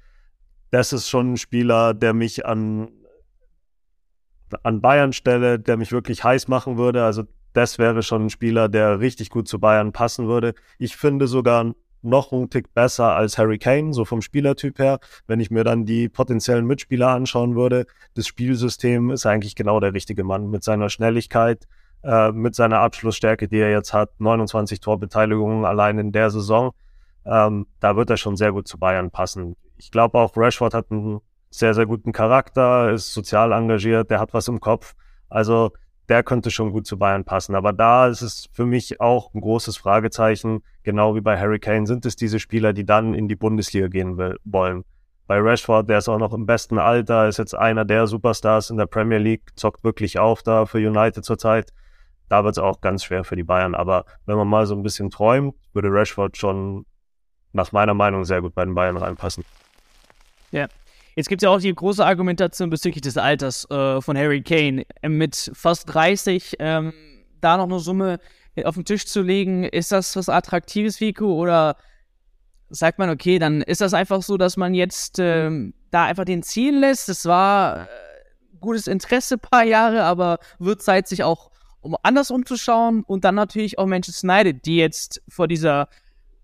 das 0.71 0.93
ist 0.93 1.09
schon 1.09 1.33
ein 1.33 1.37
Spieler, 1.37 1.95
der 1.95 2.13
mich 2.13 2.47
an, 2.47 2.89
an 4.63 4.81
Bayern 4.81 5.13
stelle, 5.13 5.59
der 5.59 5.77
mich 5.77 5.93
wirklich 5.93 6.25
heiß 6.25 6.49
machen 6.49 6.77
würde. 6.77 7.05
Also 7.05 7.25
das 7.53 7.79
wäre 7.79 8.03
schon 8.03 8.27
ein 8.27 8.31
Spieler, 8.31 8.69
der 8.69 9.01
richtig 9.01 9.31
gut 9.31 9.49
zu 9.49 9.59
Bayern 9.59 9.93
passen 9.93 10.29
würde. 10.29 10.55
Ich 10.79 10.97
finde 10.97 11.27
sogar 11.27 11.73
noch 12.03 12.33
einen 12.33 12.51
Tick 12.51 12.73
besser 12.75 13.17
als 13.17 13.39
Harry 13.39 13.59
Kane, 13.59 13.93
so 13.93 14.05
vom 14.05 14.23
Spielertyp 14.23 14.79
her. 14.79 14.99
Wenn 15.27 15.41
ich 15.41 15.51
mir 15.51 15.65
dann 15.65 15.85
die 15.85 16.09
potenziellen 16.09 16.67
Mitspieler 16.67 17.09
anschauen 17.09 17.57
würde, 17.57 17.87
das 18.15 18.27
Spielsystem 18.27 19.11
ist 19.11 19.27
eigentlich 19.27 19.57
genau 19.57 19.81
der 19.81 19.95
richtige 19.95 20.25
Mann 20.25 20.51
mit 20.51 20.63
seiner 20.63 20.91
Schnelligkeit, 20.91 21.67
äh, 22.03 22.33
mit 22.33 22.55
seiner 22.55 22.81
Abschlussstärke, 22.81 23.49
die 23.49 23.59
er 23.59 23.71
jetzt 23.71 23.93
hat, 23.93 24.11
29 24.19 24.81
Torbeteiligungen 24.81 25.65
allein 25.65 25.99
in 25.99 26.13
der 26.13 26.31
Saison. 26.31 26.73
Ähm, 27.25 27.67
da 27.81 27.97
wird 27.97 28.11
er 28.11 28.17
schon 28.17 28.37
sehr 28.37 28.53
gut 28.53 28.69
zu 28.69 28.79
Bayern 28.79 29.11
passen. 29.11 29.57
Ich 29.77 29.91
glaube 29.91 30.19
auch, 30.19 30.37
Rashford 30.37 30.75
hat 30.75 30.91
einen 30.91 31.21
sehr, 31.51 31.75
sehr 31.75 31.87
guten 31.87 32.13
Charakter, 32.13 32.93
ist 32.93 33.13
sozial 33.13 33.53
engagiert, 33.53 34.11
der 34.11 34.21
hat 34.21 34.35
was 34.35 34.49
im 34.49 34.61
Kopf. 34.61 34.95
Also 35.29 35.73
der 36.09 36.23
könnte 36.23 36.51
schon 36.51 36.71
gut 36.71 36.87
zu 36.87 36.99
Bayern 36.99 37.25
passen. 37.25 37.55
Aber 37.55 37.73
da 37.73 38.07
ist 38.07 38.23
es 38.23 38.49
für 38.53 38.67
mich 38.67 39.01
auch 39.01 39.35
ein 39.35 39.41
großes 39.41 39.77
Fragezeichen, 39.77 40.63
genau 40.85 41.15
wie 41.17 41.21
bei 41.21 41.39
Harry 41.39 41.59
Kane, 41.59 41.87
sind 41.87 42.07
es 42.07 42.17
diese 42.17 42.39
Spieler, 42.39 42.73
die 42.73 42.85
dann 42.85 43.15
in 43.15 43.29
die 43.29 43.37
Bundesliga 43.37 43.89
gehen 43.89 44.17
will, 44.17 44.39
wollen. 44.45 44.85
Bei 45.27 45.41
Rashford, 45.41 45.89
der 45.89 45.99
ist 45.99 46.09
auch 46.09 46.19
noch 46.19 46.33
im 46.33 46.47
besten 46.47 46.79
Alter, 46.79 47.27
ist 47.27 47.39
jetzt 47.39 47.55
einer 47.55 47.85
der 47.85 48.07
Superstars 48.07 48.71
in 48.71 48.77
der 48.77 48.87
Premier 48.87 49.19
League, 49.19 49.51
zockt 49.57 49.83
wirklich 49.83 50.21
auf 50.21 50.45
da 50.45 50.67
für 50.67 50.79
United 50.79 51.25
zurzeit 51.25 51.73
da 52.29 52.45
wird 52.45 52.57
es 52.57 52.59
auch 52.59 52.81
ganz 52.81 53.05
schwer 53.05 53.25
für 53.25 53.37
die 53.37 53.45
Bayern. 53.45 53.75
Aber 53.75 54.05
wenn 54.27 54.37
man 54.37 54.49
mal 54.49 54.67
so 54.67 54.75
ein 54.75 54.83
bisschen 54.83 55.11
träumt, 55.11 55.55
würde 55.73 55.89
Rashford 55.91 56.37
schon 56.37 56.87
nach 57.53 57.73
meiner 57.73 57.95
Meinung 57.95 58.25
sehr 58.25 58.43
gut 58.43 58.55
bei 58.55 58.65
den 58.65 58.75
Bayern 58.75 58.97
reinpassen. 58.97 59.45
Ja. 60.51 60.67
Jetzt 61.15 61.31
gibt 61.31 61.41
es 61.41 61.45
ja 61.47 61.51
auch 61.51 61.61
die 61.61 61.75
große 61.75 62.05
Argumentation 62.05 62.69
bezüglich 62.69 63.01
des 63.01 63.17
Alters 63.17 63.69
äh, 63.71 64.03
von 64.03 64.19
Harry 64.19 64.43
Kane. 64.43 64.85
Mit 65.03 65.51
fast 65.55 65.93
30 65.95 66.57
ähm, 66.59 66.93
da 67.41 67.57
noch 67.57 67.65
eine 67.65 67.79
Summe 67.79 68.19
auf 68.65 68.75
den 68.75 68.85
Tisch 68.85 69.07
zu 69.07 69.23
legen, 69.23 69.65
ist 69.65 69.93
das 69.93 70.17
was 70.17 70.29
Attraktives, 70.29 71.01
Vico? 71.01 71.35
Oder 71.35 71.77
sagt 72.69 72.99
man, 72.99 73.11
okay, 73.11 73.39
dann 73.39 73.63
ist 73.63 73.81
das 73.81 73.95
einfach 73.95 74.23
so, 74.23 74.37
dass 74.37 74.57
man 74.57 74.75
jetzt 74.75 75.19
ähm, 75.19 75.75
da 75.91 76.05
einfach 76.05 76.25
den 76.25 76.43
ziehen 76.43 76.81
lässt? 76.81 77.09
Es 77.09 77.27
war 77.27 77.83
äh, 77.83 77.87
gutes 78.61 78.87
Interesse, 78.87 79.39
paar 79.39 79.65
Jahre, 79.65 80.05
aber 80.05 80.39
wird 80.59 80.83
Zeit, 80.83 81.07
sich 81.07 81.23
auch 81.23 81.51
um 81.87 81.97
anders 82.03 82.31
umzuschauen 82.31 83.03
und 83.05 83.25
dann 83.25 83.35
natürlich 83.35 83.79
auch 83.79 83.87
Manchester 83.87 84.29
United, 84.29 84.67
die 84.67 84.77
jetzt 84.77 85.23
vor 85.29 85.49
dieser 85.49 85.89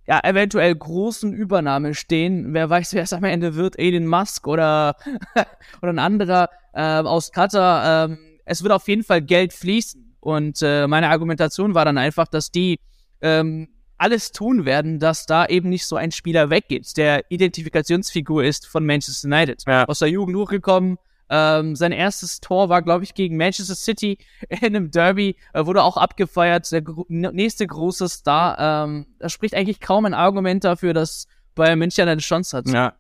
ja, 0.06 0.20
eventuell 0.24 0.74
großen 0.74 1.32
Übernahme 1.32 1.94
stehen. 1.94 2.54
Wer 2.54 2.70
weiß, 2.70 2.94
wer 2.94 3.02
es 3.02 3.12
am 3.12 3.24
Ende 3.24 3.54
wird, 3.54 3.78
Elon 3.78 4.06
Musk 4.06 4.48
oder, 4.48 4.96
oder 5.82 5.92
ein 5.92 5.98
anderer 5.98 6.48
äh, 6.72 6.80
aus 6.80 7.30
Katar. 7.30 8.06
Ähm, 8.06 8.18
es 8.44 8.62
wird 8.62 8.72
auf 8.72 8.88
jeden 8.88 9.04
Fall 9.04 9.22
Geld 9.22 9.52
fließen. 9.52 10.16
Und 10.20 10.60
äh, 10.62 10.86
meine 10.86 11.08
Argumentation 11.08 11.74
war 11.74 11.84
dann 11.84 11.98
einfach, 11.98 12.28
dass 12.28 12.50
die 12.50 12.78
ähm, 13.20 13.68
alles 13.98 14.32
tun 14.32 14.64
werden, 14.64 14.98
dass 14.98 15.26
da 15.26 15.46
eben 15.46 15.68
nicht 15.68 15.86
so 15.86 15.96
ein 15.96 16.10
Spieler 16.10 16.50
weggeht, 16.50 16.96
der 16.96 17.24
Identifikationsfigur 17.28 18.44
ist 18.44 18.66
von 18.66 18.84
Manchester 18.84 19.28
United. 19.28 19.62
Ja. 19.66 19.84
Aus 19.84 20.00
der 20.00 20.08
Jugend 20.08 20.36
hochgekommen, 20.36 20.98
ähm, 21.34 21.74
sein 21.76 21.92
erstes 21.92 22.40
Tor 22.40 22.68
war, 22.68 22.82
glaube 22.82 23.04
ich, 23.04 23.14
gegen 23.14 23.38
Manchester 23.38 23.74
City 23.74 24.18
in 24.50 24.58
einem 24.58 24.90
Derby, 24.90 25.36
äh, 25.54 25.64
wurde 25.64 25.82
auch 25.82 25.96
abgefeiert. 25.96 26.70
Der 26.70 26.82
gro 26.82 27.06
nächste 27.08 27.66
große 27.66 28.06
Star. 28.08 28.84
Ähm, 28.84 29.06
da 29.18 29.30
spricht 29.30 29.54
eigentlich 29.54 29.80
kaum 29.80 30.04
ein 30.04 30.12
Argument 30.12 30.62
dafür, 30.62 30.92
dass 30.92 31.26
Bayern 31.54 31.78
München 31.78 32.06
eine 32.06 32.20
Chance 32.20 32.58
hat. 32.58 32.68
Ja. 32.68 32.94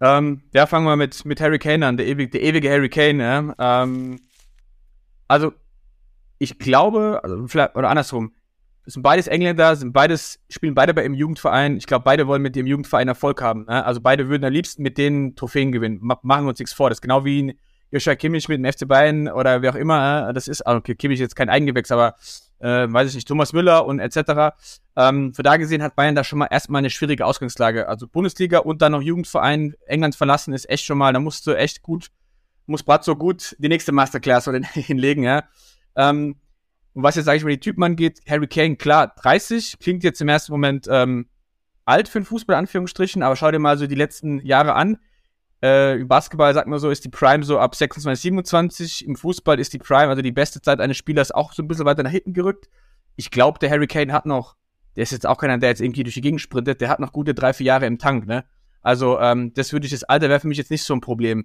Ähm, 0.00 0.42
ja, 0.52 0.66
fangen 0.66 0.86
wir 0.86 0.96
mit, 0.96 1.24
mit 1.24 1.40
Harry 1.40 1.60
Kane 1.60 1.86
an, 1.86 1.96
der 1.96 2.06
ewige, 2.06 2.30
der 2.32 2.42
ewige 2.42 2.68
Harry 2.68 2.88
Kane. 2.88 3.22
Ja? 3.22 3.82
Ähm, 3.82 4.20
also, 5.28 5.52
ich 6.38 6.58
glaube, 6.58 7.20
also 7.22 7.46
vielleicht, 7.46 7.76
oder 7.76 7.90
andersrum, 7.90 8.34
es 8.86 8.94
sind 8.94 9.02
beides 9.02 9.26
Engländer, 9.26 9.74
sind 9.74 9.92
beides, 9.92 10.38
spielen 10.48 10.74
beide 10.74 10.94
bei 10.94 11.02
ihrem 11.02 11.14
Jugendverein. 11.14 11.76
Ich 11.76 11.86
glaube, 11.86 12.04
beide 12.04 12.28
wollen 12.28 12.40
mit 12.40 12.54
dem 12.54 12.66
Jugendverein 12.66 13.08
Erfolg 13.08 13.42
haben. 13.42 13.64
Ne? 13.64 13.84
Also 13.84 14.00
beide 14.00 14.28
würden 14.28 14.44
am 14.44 14.52
liebsten 14.52 14.82
mit 14.82 14.96
denen 14.96 15.34
Trophäen 15.34 15.72
gewinnen. 15.72 15.98
Ma 16.00 16.18
machen 16.22 16.44
wir 16.44 16.50
uns 16.50 16.60
nichts 16.60 16.72
vor. 16.72 16.88
Das 16.88 16.98
ist 16.98 17.02
genau 17.02 17.24
wie 17.24 17.58
Joshua 17.90 18.14
Kimmich 18.14 18.48
mit 18.48 18.58
dem 18.58 18.72
FC 18.72 18.86
Bayern 18.86 19.26
oder 19.28 19.60
wer 19.60 19.72
auch 19.72 19.76
immer. 19.76 20.28
Äh? 20.30 20.34
Das 20.34 20.46
ist, 20.46 20.62
also 20.62 20.78
okay, 20.78 20.94
Kimmich 20.94 21.18
ist 21.18 21.24
jetzt 21.24 21.36
kein 21.36 21.48
Eigengewächs, 21.48 21.90
aber 21.90 22.14
äh, 22.60 22.86
weiß 22.88 23.08
ich 23.08 23.16
nicht, 23.16 23.26
Thomas 23.26 23.52
Müller 23.52 23.84
und 23.86 23.98
etc. 23.98 24.54
Ähm, 24.94 25.34
für 25.34 25.42
da 25.42 25.56
gesehen 25.56 25.82
hat 25.82 25.96
Bayern 25.96 26.14
da 26.14 26.22
schon 26.22 26.38
mal 26.38 26.46
erstmal 26.46 26.78
eine 26.78 26.90
schwierige 26.90 27.26
Ausgangslage. 27.26 27.88
Also 27.88 28.06
Bundesliga 28.06 28.58
und 28.58 28.82
dann 28.82 28.92
noch 28.92 29.02
Jugendverein 29.02 29.74
England 29.86 30.14
verlassen 30.14 30.54
ist 30.54 30.70
echt 30.70 30.84
schon 30.84 30.98
mal, 30.98 31.12
da 31.12 31.18
musst 31.18 31.44
du 31.48 31.56
echt 31.58 31.82
gut, 31.82 32.06
muss 32.66 32.84
Brazzo 32.84 33.16
gut 33.16 33.56
die 33.58 33.68
nächste 33.68 33.90
Masterclass 33.90 34.48
hinlegen, 34.74 35.24
ja. 35.24 35.42
Ähm, 35.96 36.36
und 36.96 37.02
was 37.02 37.14
jetzt, 37.14 37.26
sage 37.26 37.36
ich 37.36 37.44
mal, 37.44 37.50
die 37.50 37.60
Typen 37.60 37.82
angeht, 37.82 38.22
Harry 38.26 38.46
Kane, 38.46 38.76
klar, 38.76 39.14
30, 39.20 39.78
klingt 39.80 40.02
jetzt 40.02 40.22
im 40.22 40.30
ersten 40.30 40.50
Moment 40.50 40.86
ähm, 40.90 41.28
alt 41.84 42.08
für 42.08 42.18
den 42.18 42.24
Fußball, 42.24 42.56
Anführungsstrichen, 42.56 43.22
aber 43.22 43.36
schau 43.36 43.50
dir 43.50 43.58
mal 43.58 43.76
so 43.76 43.86
die 43.86 43.94
letzten 43.94 44.38
Jahre 44.46 44.72
an. 44.72 44.96
Äh, 45.62 46.00
Im 46.00 46.08
Basketball, 46.08 46.54
sagt 46.54 46.68
man 46.68 46.78
so, 46.78 46.88
ist 46.88 47.04
die 47.04 47.10
Prime 47.10 47.44
so 47.44 47.58
ab 47.58 47.74
26, 47.74 48.22
27. 48.22 49.06
Im 49.06 49.14
Fußball 49.14 49.60
ist 49.60 49.74
die 49.74 49.78
Prime, 49.78 50.08
also 50.08 50.22
die 50.22 50.32
beste 50.32 50.62
Zeit 50.62 50.80
eines 50.80 50.96
Spielers, 50.96 51.32
auch 51.32 51.52
so 51.52 51.62
ein 51.62 51.68
bisschen 51.68 51.84
weiter 51.84 52.02
nach 52.02 52.10
hinten 52.10 52.32
gerückt. 52.32 52.70
Ich 53.14 53.30
glaube, 53.30 53.58
der 53.58 53.68
Harry 53.68 53.88
Kane 53.88 54.10
hat 54.10 54.24
noch, 54.24 54.56
der 54.96 55.02
ist 55.02 55.12
jetzt 55.12 55.26
auch 55.26 55.36
keiner, 55.36 55.58
der 55.58 55.68
jetzt 55.68 55.82
irgendwie 55.82 56.02
durch 56.02 56.14
die 56.14 56.22
Gegend 56.22 56.40
sprintet, 56.40 56.80
der 56.80 56.88
hat 56.88 56.98
noch 56.98 57.12
gute 57.12 57.34
drei, 57.34 57.52
vier 57.52 57.66
Jahre 57.66 57.84
im 57.84 57.98
Tank, 57.98 58.26
ne? 58.26 58.46
Also, 58.80 59.20
ähm, 59.20 59.52
das 59.52 59.74
würde 59.74 59.84
ich, 59.84 59.92
das 59.92 60.04
Alter 60.04 60.30
wäre 60.30 60.40
für 60.40 60.48
mich 60.48 60.56
jetzt 60.56 60.70
nicht 60.70 60.84
so 60.84 60.94
ein 60.94 61.02
Problem. 61.02 61.44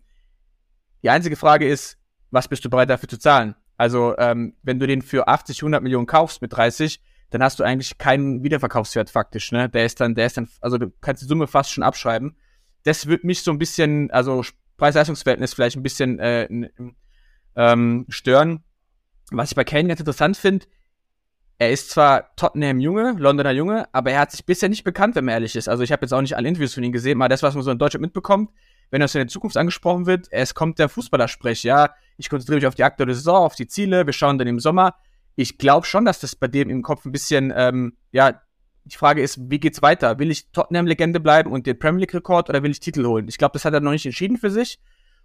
Die 1.03 1.09
einzige 1.09 1.35
Frage 1.35 1.67
ist, 1.67 1.97
was 2.29 2.47
bist 2.47 2.63
du 2.63 2.69
bereit 2.69 2.89
dafür 2.89 3.09
zu 3.09 3.19
zahlen? 3.19 3.55
Also, 3.81 4.15
ähm, 4.19 4.53
wenn 4.61 4.77
du 4.77 4.85
den 4.85 5.01
für 5.01 5.27
80, 5.27 5.63
100 5.63 5.81
Millionen 5.81 6.05
kaufst 6.05 6.43
mit 6.43 6.53
30, 6.53 7.01
dann 7.31 7.41
hast 7.41 7.59
du 7.59 7.63
eigentlich 7.63 7.97
keinen 7.97 8.43
Wiederverkaufswert 8.43 9.09
faktisch, 9.09 9.51
ne? 9.51 9.69
Der 9.69 9.87
ist 9.87 9.99
dann, 9.99 10.13
der 10.13 10.27
ist 10.27 10.37
dann, 10.37 10.47
also 10.61 10.77
du 10.77 10.91
kannst 11.01 11.23
die 11.23 11.25
Summe 11.25 11.47
fast 11.47 11.71
schon 11.71 11.83
abschreiben. 11.83 12.37
Das 12.83 13.07
wird 13.07 13.23
mich 13.23 13.41
so 13.41 13.49
ein 13.49 13.57
bisschen, 13.57 14.11
also 14.11 14.45
Preis-Leistungsverhältnis 14.77 15.55
vielleicht 15.55 15.77
ein 15.77 15.81
bisschen 15.81 16.19
äh, 16.19 16.47
ähm, 17.55 18.05
stören. 18.07 18.63
Was 19.31 19.49
ich 19.49 19.55
bei 19.55 19.63
Kane 19.63 19.87
ganz 19.87 19.99
interessant 19.99 20.37
finde, 20.37 20.67
er 21.57 21.71
ist 21.71 21.89
zwar 21.89 22.35
Tottenham-Junge, 22.35 23.15
Londoner 23.17 23.49
Junge, 23.49 23.87
aber 23.93 24.11
er 24.11 24.19
hat 24.19 24.31
sich 24.31 24.45
bisher 24.45 24.69
nicht 24.69 24.83
bekannt, 24.83 25.15
wenn 25.15 25.25
man 25.25 25.33
ehrlich 25.33 25.55
ist. 25.55 25.67
Also 25.67 25.81
ich 25.81 25.91
habe 25.91 26.05
jetzt 26.05 26.13
auch 26.13 26.21
nicht 26.21 26.37
alle 26.37 26.47
Interviews 26.47 26.75
von 26.75 26.83
ihm 26.83 26.91
gesehen, 26.91 27.17
mal 27.17 27.29
das, 27.29 27.41
was 27.41 27.55
man 27.55 27.63
so 27.63 27.71
in 27.71 27.79
Deutschland 27.79 28.03
mitbekommt, 28.03 28.51
wenn 28.91 29.01
das 29.01 29.15
in 29.15 29.21
der 29.21 29.27
Zukunft 29.27 29.57
angesprochen 29.57 30.05
wird, 30.05 30.27
es 30.29 30.53
kommt 30.53 30.77
der 30.77 30.87
Fußballersprech, 30.87 31.63
ja, 31.63 31.95
ich 32.17 32.29
konzentriere 32.29 32.57
mich 32.57 32.67
auf 32.67 32.75
die 32.75 32.83
aktuelle 32.83 33.13
Saison, 33.13 33.37
auf 33.37 33.55
die 33.55 33.67
Ziele, 33.67 34.05
wir 34.05 34.13
schauen 34.13 34.37
dann 34.37 34.47
im 34.47 34.59
Sommer. 34.59 34.95
Ich 35.35 35.57
glaube 35.57 35.85
schon, 35.85 36.05
dass 36.05 36.19
das 36.19 36.35
bei 36.35 36.47
dem 36.47 36.69
im 36.69 36.83
Kopf 36.83 37.05
ein 37.05 37.11
bisschen, 37.11 37.53
ähm, 37.55 37.97
ja, 38.11 38.41
die 38.83 38.97
Frage 38.97 39.21
ist, 39.21 39.39
wie 39.49 39.59
geht's 39.59 39.81
weiter? 39.81 40.19
Will 40.19 40.31
ich 40.31 40.51
Tottenham-Legende 40.51 41.19
bleiben 41.19 41.51
und 41.51 41.67
den 41.67 41.77
Premier 41.77 42.01
League-Rekord 42.01 42.49
oder 42.49 42.63
will 42.63 42.71
ich 42.71 42.79
Titel 42.79 43.05
holen? 43.05 43.27
Ich 43.27 43.37
glaube, 43.37 43.53
das 43.53 43.65
hat 43.65 43.73
er 43.73 43.79
noch 43.79 43.91
nicht 43.91 44.05
entschieden 44.05 44.37
für 44.37 44.49
sich. 44.49 44.79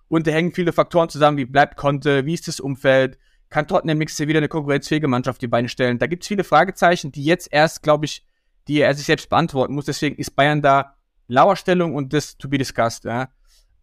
Und 0.09 0.27
da 0.27 0.31
hängen 0.31 0.53
viele 0.53 0.73
Faktoren 0.73 1.09
zusammen, 1.09 1.39
wie 1.39 1.47
bleibt 1.47 1.77
Conte, 1.77 2.27
wie 2.27 2.35
ist 2.35 2.47
das 2.47 2.61
Umfeld, 2.61 3.19
kann 3.49 3.67
Tottenham 3.67 3.99
nächstes 3.99 4.27
wieder 4.27 4.39
eine 4.39 4.49
konkurrenzfähige 4.49 5.09
Mannschaft 5.09 5.43
die 5.43 5.49
Beine 5.49 5.69
stellen? 5.69 5.99
Da 5.99 6.07
gibt 6.07 6.23
es 6.23 6.29
viele 6.29 6.45
Fragezeichen, 6.45 7.13
die 7.13 7.25
jetzt 7.25 7.49
erst, 7.53 7.83
glaube 7.83 8.05
ich, 8.05 8.25
die 8.69 8.81
er 8.81 8.95
sich 8.95 9.07
selbst 9.07 9.29
beantworten 9.29 9.75
muss. 9.75 9.85
Deswegen 9.85 10.17
ist 10.17 10.37
Bayern 10.37 10.63
da 10.63 10.97
Lauerstellung 11.29 11.95
und 11.95 12.13
das 12.13 12.37
to 12.37 12.49
be 12.49 12.59
discussed. 12.59 13.05
Ja. 13.05 13.29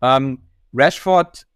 Ähm, 0.01 0.43
Rashford 0.73 1.47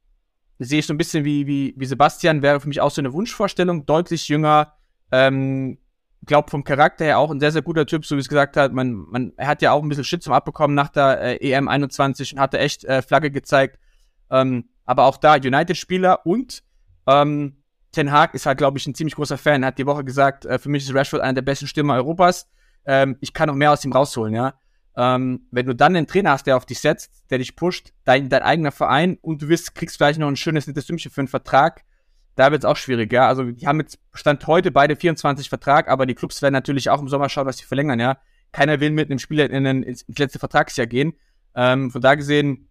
sehe 0.60 0.80
ich 0.80 0.88
so 0.88 0.94
ein 0.94 0.98
bisschen 0.98 1.24
wie, 1.24 1.48
wie, 1.48 1.74
wie 1.78 1.86
Sebastian, 1.86 2.42
wäre 2.42 2.60
für 2.60 2.68
mich 2.68 2.82
auch 2.82 2.92
so 2.92 3.02
eine 3.02 3.14
Wunschvorstellung, 3.14 3.86
deutlich 3.86 4.28
jünger, 4.28 4.74
ähm, 5.12 5.78
glaube 6.26 6.50
vom 6.50 6.64
Charakter 6.64 7.06
her 7.06 7.20
auch 7.20 7.32
ein 7.32 7.40
sehr, 7.40 7.52
sehr 7.52 7.62
guter 7.62 7.86
Typ, 7.86 8.06
so 8.06 8.16
wie 8.16 8.20
es 8.20 8.28
gesagt 8.28 8.58
hat. 8.58 8.74
Man, 8.74 8.94
man, 8.94 9.34
er 9.38 9.48
hat 9.48 9.62
ja 9.62 9.72
auch 9.72 9.84
ein 9.84 9.90
bisschen 9.90 10.04
Shit 10.04 10.24
zum 10.24 10.34
Abbekommen 10.34 10.76
nach 10.76 10.90
der 10.90 11.42
äh, 11.42 11.52
EM 11.52 11.68
21 11.68 12.34
und 12.34 12.40
hatte 12.40 12.60
echt 12.60 12.84
äh, 12.86 13.02
Flagge 13.02 13.32
gezeigt. 13.32 13.80
Ähm, 14.30 14.70
aber 14.86 15.06
auch 15.06 15.18
da 15.18 15.36
United-Spieler 15.36 16.26
und 16.26 16.64
ähm, 17.08 17.58
Ten 17.92 18.12
Hag 18.12 18.34
ist 18.34 18.46
halt, 18.46 18.58
glaube 18.58 18.78
ich, 18.78 18.86
ein 18.86 18.96
ziemlich 18.96 19.16
großer 19.16 19.38
Fan. 19.38 19.64
Er 19.64 19.68
hat 19.68 19.78
die 19.78 19.86
Woche 19.86 20.04
gesagt, 20.04 20.46
äh, 20.46 20.60
für 20.60 20.70
mich 20.70 20.84
ist 20.84 20.94
Rashford 20.94 21.22
einer 21.22 21.34
der 21.34 21.42
besten 21.42 21.68
Stürmer 21.68 21.96
Europas. 21.96 22.50
Ähm, 22.86 23.18
ich 23.22 23.34
kann 23.34 23.48
noch 23.48 23.56
mehr 23.56 23.72
aus 23.72 23.84
ihm 23.86 23.94
rausholen, 23.94 24.34
ja. 24.34 24.54
Ähm, 25.00 25.48
wenn 25.52 25.68
du 25.68 25.76
dann 25.76 25.96
einen 25.96 26.08
Trainer 26.08 26.32
hast, 26.32 26.48
der 26.48 26.58
auf 26.58 26.66
dich 26.66 26.80
setzt, 26.80 27.12
der 27.30 27.38
dich 27.38 27.56
pusht, 27.56 27.94
dein, 28.04 28.30
dein 28.30 28.42
eigener 28.42 28.72
Verein 28.72 29.18
und 29.22 29.44
du 29.44 29.48
wirst, 29.48 29.76
kriegst 29.76 29.98
vielleicht 29.98 30.20
noch 30.20 30.28
ein 30.28 30.36
schönes 30.36 30.66
nettes 30.66 30.88
Sümmchen 30.88 31.12
für 31.12 31.22
einen 31.22 31.28
Vertrag, 31.28 31.84
da 32.36 32.52
wird 32.52 32.64
es 32.64 32.66
auch 32.66 32.78
schwierig, 32.78 33.14
ja. 33.14 33.28
Also 33.28 33.44
die 33.44 33.68
haben 33.68 33.80
jetzt 33.80 34.00
Stand 34.14 34.46
heute 34.48 34.72
beide 34.72 34.96
24 34.96 35.50
Vertrag, 35.50 35.88
aber 35.88 36.08
die 36.08 36.16
Clubs 36.16 36.42
werden 36.42 36.54
natürlich 36.54 36.90
auch 36.90 37.00
im 37.00 37.08
Sommer 37.08 37.30
schauen, 37.30 37.46
dass 37.46 37.58
sie 37.58 37.66
verlängern, 37.66 38.00
ja. 38.00 38.18
Keiner 38.52 38.80
will 38.80 38.90
mit 38.90 39.10
einem 39.10 39.20
Spieler 39.20 39.50
in 39.50 39.68
ein, 39.68 39.84
ins, 39.84 40.04
letzte 40.08 40.40
Vertragsjahr 40.40 40.88
gehen. 40.88 41.14
Ähm, 41.54 41.92
von 41.92 42.02
da 42.02 42.16
gesehen 42.16 42.70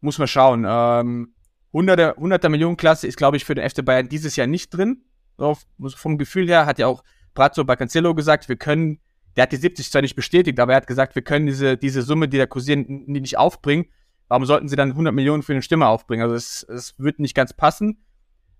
muss 0.00 0.18
man 0.18 0.26
schauen. 0.26 0.64
Ähm, 0.66 1.34
100er, 1.72 2.16
100er 2.16 2.48
Millionen 2.48 2.76
Klasse 2.76 3.06
ist, 3.06 3.16
glaube 3.16 3.36
ich, 3.36 3.44
für 3.44 3.54
den 3.54 3.68
FC 3.68 3.84
Bayern 3.84 4.08
dieses 4.08 4.36
Jahr 4.36 4.46
nicht 4.46 4.70
drin. 4.70 5.04
So, 5.36 5.56
vom 5.94 6.18
Gefühl 6.18 6.48
her 6.48 6.66
hat 6.66 6.78
ja 6.78 6.86
auch 6.86 7.04
Brazzo 7.34 7.64
bei 7.64 7.76
Cancelo 7.76 8.14
gesagt, 8.14 8.48
wir 8.48 8.56
können 8.56 9.00
der 9.38 9.44
hat 9.44 9.52
die 9.52 9.56
70 9.56 9.92
zwar 9.92 10.02
nicht 10.02 10.16
bestätigt, 10.16 10.58
aber 10.58 10.72
er 10.72 10.78
hat 10.78 10.88
gesagt, 10.88 11.14
wir 11.14 11.22
können 11.22 11.46
diese, 11.46 11.76
diese 11.76 12.02
Summe, 12.02 12.26
die 12.26 12.38
da 12.38 12.46
kursieren, 12.46 13.04
nicht 13.06 13.38
aufbringen. 13.38 13.86
Warum 14.26 14.44
sollten 14.44 14.66
sie 14.66 14.74
dann 14.74 14.90
100 14.90 15.14
Millionen 15.14 15.44
für 15.44 15.52
eine 15.52 15.62
Stimme 15.62 15.86
aufbringen? 15.86 16.24
Also 16.24 16.34
es, 16.34 16.64
es 16.64 16.98
wird 16.98 17.20
nicht 17.20 17.36
ganz 17.36 17.52
passen. 17.52 18.04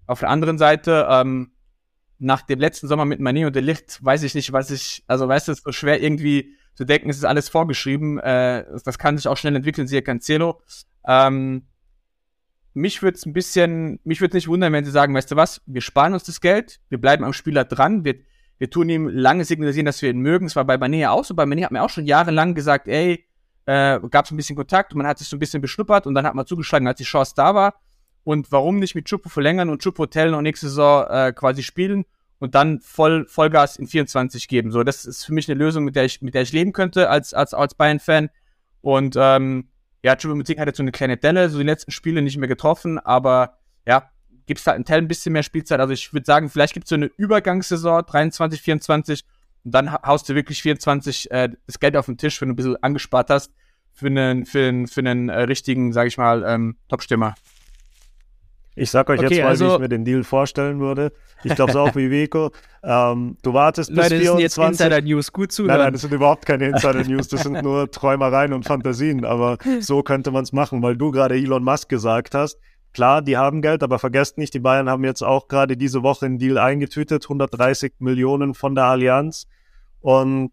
Auf 0.07 0.21
der 0.21 0.29
anderen 0.29 0.57
Seite, 0.57 1.09
ähm, 1.11 1.51
nach 2.21 2.43
dem 2.43 2.61
letzten 2.61 2.87
Sommer 2.87 3.07
mit 3.07 3.19
Mané 3.19 3.45
und 3.45 3.57
der 3.57 3.63
Licht, 3.63 3.99
weiß 4.05 4.23
ich 4.23 4.37
nicht, 4.37 4.53
was 4.53 4.71
ich, 4.71 5.03
also 5.09 5.27
weißt 5.27 5.49
du, 5.49 5.53
es 5.53 5.59
ist 5.59 5.65
so 5.65 5.73
schwer 5.73 6.01
irgendwie 6.01 6.55
zu 6.75 6.85
denken, 6.85 7.11
es 7.11 7.17
ist 7.17 7.25
alles 7.25 7.49
vorgeschrieben. 7.49 8.21
Äh, 8.21 8.65
das 8.85 9.01
kann 9.01 9.17
sich 9.17 9.27
auch 9.27 9.37
schnell 9.37 9.57
entwickeln, 9.57 9.89
siehe 9.89 10.03
Cancelo. 10.03 10.63
Ähm, 11.05 11.67
mich 12.73 13.03
würde 13.03 13.17
es 13.17 13.27
ein 13.27 13.33
bisschen, 13.33 13.99
mich 14.05 14.21
würde 14.21 14.37
nicht 14.37 14.47
wundern, 14.47 14.73
wenn 14.73 14.85
sie 14.85 14.93
sagen, 14.93 15.13
weißt 15.13 15.33
du 15.33 15.35
was, 15.35 15.61
wir 15.67 15.81
sparen 15.81 16.15
uns 16.15 16.23
das 16.23 16.41
Geld, 16.41 16.79
wir 16.89 17.01
bleiben 17.01 17.25
am 17.25 17.33
Spieler 17.33 17.65
dran, 17.65 18.05
wir 18.05 18.15
wir 18.59 18.71
tun 18.71 18.89
ihm 18.89 19.09
lange 19.09 19.45
signalisieren, 19.45 19.87
dass 19.87 20.03
wir 20.03 20.11
ihn 20.11 20.21
mögen. 20.21 20.47
Es 20.47 20.57
war 20.57 20.65
bei 20.65 20.75
Mané 20.75 21.09
auch 21.09 21.25
so. 21.25 21.35
Bei 21.35 21.45
Mané 21.45 21.65
hat 21.65 21.71
mir 21.71 21.83
auch 21.83 21.91
schon 21.91 22.07
jahrelang 22.07 22.55
gesagt, 22.55 22.89
ey, 22.89 23.25
äh, 23.67 24.01
gab 24.11 24.25
es 24.25 24.31
ein 24.31 24.37
bisschen 24.37 24.57
Kontakt 24.57 24.93
und 24.93 24.99
man 24.99 25.07
hat 25.07 25.19
sich 25.19 25.29
so 25.29 25.37
ein 25.37 25.39
bisschen 25.39 25.61
beschnuppert 25.61 26.07
und 26.07 26.15
dann 26.15 26.27
hat 26.27 26.35
man 26.35 26.47
zugeschlagen, 26.47 26.87
als 26.87 26.99
die 26.99 27.05
Chance 27.05 27.35
da 27.37 27.55
war. 27.55 27.75
Und 28.25 28.51
warum 28.51 28.79
nicht 28.79 28.95
mit 28.95 29.07
Chupo 29.07 29.29
verlängern 29.29 29.71
und 29.71 29.83
Chupo 29.83 30.03
Hotel 30.03 30.31
noch 30.31 30.43
nächste 30.43 30.69
Saison 30.69 31.07
äh, 31.09 31.33
quasi 31.33 31.63
spielen 31.63 32.05
und 32.41 32.55
dann 32.55 32.81
voll 32.81 33.27
Vollgas 33.27 33.77
in 33.77 33.87
24 33.87 34.49
geben. 34.49 34.71
So, 34.71 34.83
das 34.83 35.05
ist 35.05 35.25
für 35.25 35.33
mich 35.33 35.49
eine 35.49 35.59
Lösung, 35.59 35.85
mit 35.85 35.97
der 35.97 36.05
ich, 36.05 36.21
mit 36.21 36.35
der 36.35 36.43
ich 36.43 36.53
leben 36.53 36.73
könnte 36.73 37.11
als, 37.11 37.33
als, 37.35 37.55
als 37.55 37.75
Bayern-Fan. 37.75 38.31
Und 38.81 39.17
ähm, 39.19 39.69
ja, 40.03 40.17
Chupo 40.17 40.35
Muting 40.35 40.59
hat 40.59 40.67
jetzt 40.67 40.77
so 40.79 40.83
eine 40.83 40.93
kleine 40.93 41.17
Delle, 41.17 41.49
so 41.49 41.59
die 41.59 41.65
letzten 41.65 41.91
Spiele 41.91 42.23
nicht 42.23 42.37
mehr 42.39 42.49
getroffen, 42.49 42.99
aber 42.99 43.59
ja, 43.87 44.11
gibt 44.49 44.59
es 44.61 44.67
halt 44.67 44.79
in 44.79 44.85
Tell 44.85 44.99
ein 44.99 45.07
bisschen 45.07 45.33
mehr 45.33 45.45
Spielzeit. 45.45 45.79
Also 45.79 45.93
ich 45.93 46.13
würde 46.13 46.27
sagen, 46.27 46.49
vielleicht 46.49 46.75
gibt 46.75 46.87
es 46.87 46.91
so 46.91 46.97
eine 46.97 47.07
Übergangssaison, 47.17 48.03
23, 48.05 48.61
24, 48.61 49.25
und 49.65 49.75
dann 49.75 49.93
haust 49.93 50.29
du 50.29 50.35
wirklich 50.35 50.63
24 50.63 51.31
äh, 51.31 51.51
das 51.67 51.79
Geld 51.79 51.97
auf 51.97 52.07
den 52.07 52.17
Tisch, 52.17 52.41
wenn 52.41 52.49
du 52.49 52.55
ein 52.55 52.57
bisschen 52.57 52.83
angespart 52.83 53.31
hast, 53.31 53.53
für 53.93 54.07
einen, 54.07 54.47
für 54.47 54.69
einen, 54.69 54.87
für 54.89 55.01
einen 55.01 55.29
äh, 55.29 55.43
richtigen, 55.43 55.93
sag 55.93 56.07
ich 56.07 56.19
mal, 56.19 56.45
ähm, 56.47 56.77
Top-Stimmer. 56.89 57.35
Ich 58.75 58.93
sag 58.93 59.11
euch 59.11 59.19
okay, 59.19 59.35
jetzt 59.35 59.43
mal, 59.43 59.49
also, 59.49 59.71
wie 59.71 59.73
ich 59.75 59.79
mir 59.81 59.89
den 59.89 60.05
Deal 60.05 60.23
vorstellen 60.23 60.79
würde. 60.79 61.13
Ich 61.43 61.55
glaube 61.55 61.71
es 61.71 61.77
auch 61.77 61.95
wie 61.95 62.11
Vico. 62.11 62.51
Ähm, 62.81 63.37
du 63.43 63.53
wartest 63.53 63.91
bis 63.91 63.97
Leute, 63.97 64.21
24. 64.21 64.45
Das 64.45 64.55
sind 64.55 64.63
jetzt 64.69 64.81
Insider-News, 64.81 65.33
gut 65.33 65.51
zuhören. 65.51 65.79
Nein, 65.79 65.87
nein, 65.87 65.93
das 65.95 66.03
sind 66.03 66.15
überhaupt 66.15 66.47
keine 66.47 66.69
Insider-News, 66.69 67.27
das 67.27 67.43
sind 67.43 67.61
nur 67.61 67.91
Träumereien 67.91 68.53
und 68.53 68.67
Fantasien. 68.67 69.25
Aber 69.25 69.59
so 69.81 70.05
könnte 70.05 70.31
man 70.31 70.45
es 70.45 70.53
machen, 70.53 70.81
weil 70.81 70.97
du 70.97 71.11
gerade 71.11 71.35
Elon 71.35 71.65
Musk 71.65 71.89
gesagt 71.89 72.37
hast 72.37 72.57
klar, 72.99 73.23
die 73.23 73.37
haben 73.37 73.63
Geld, 73.63 73.85
aber 73.85 74.01
vergesst 74.01 74.39
nicht, 74.39 74.55
die 74.55 74.59
Bayern 74.59 74.91
haben 74.91 75.05
jetzt 75.05 75.23
auch 75.23 75.47
gerade 75.47 75.77
diese 75.77 76.03
Woche 76.03 76.27
einen 76.27 76.39
Deal 76.39 76.59
eingetütet, 76.59 77.27
130 77.27 77.93
Millionen 78.01 78.55
von 78.55 78.75
der 78.75 78.87
Allianz. 78.87 79.47
Und 80.01 80.51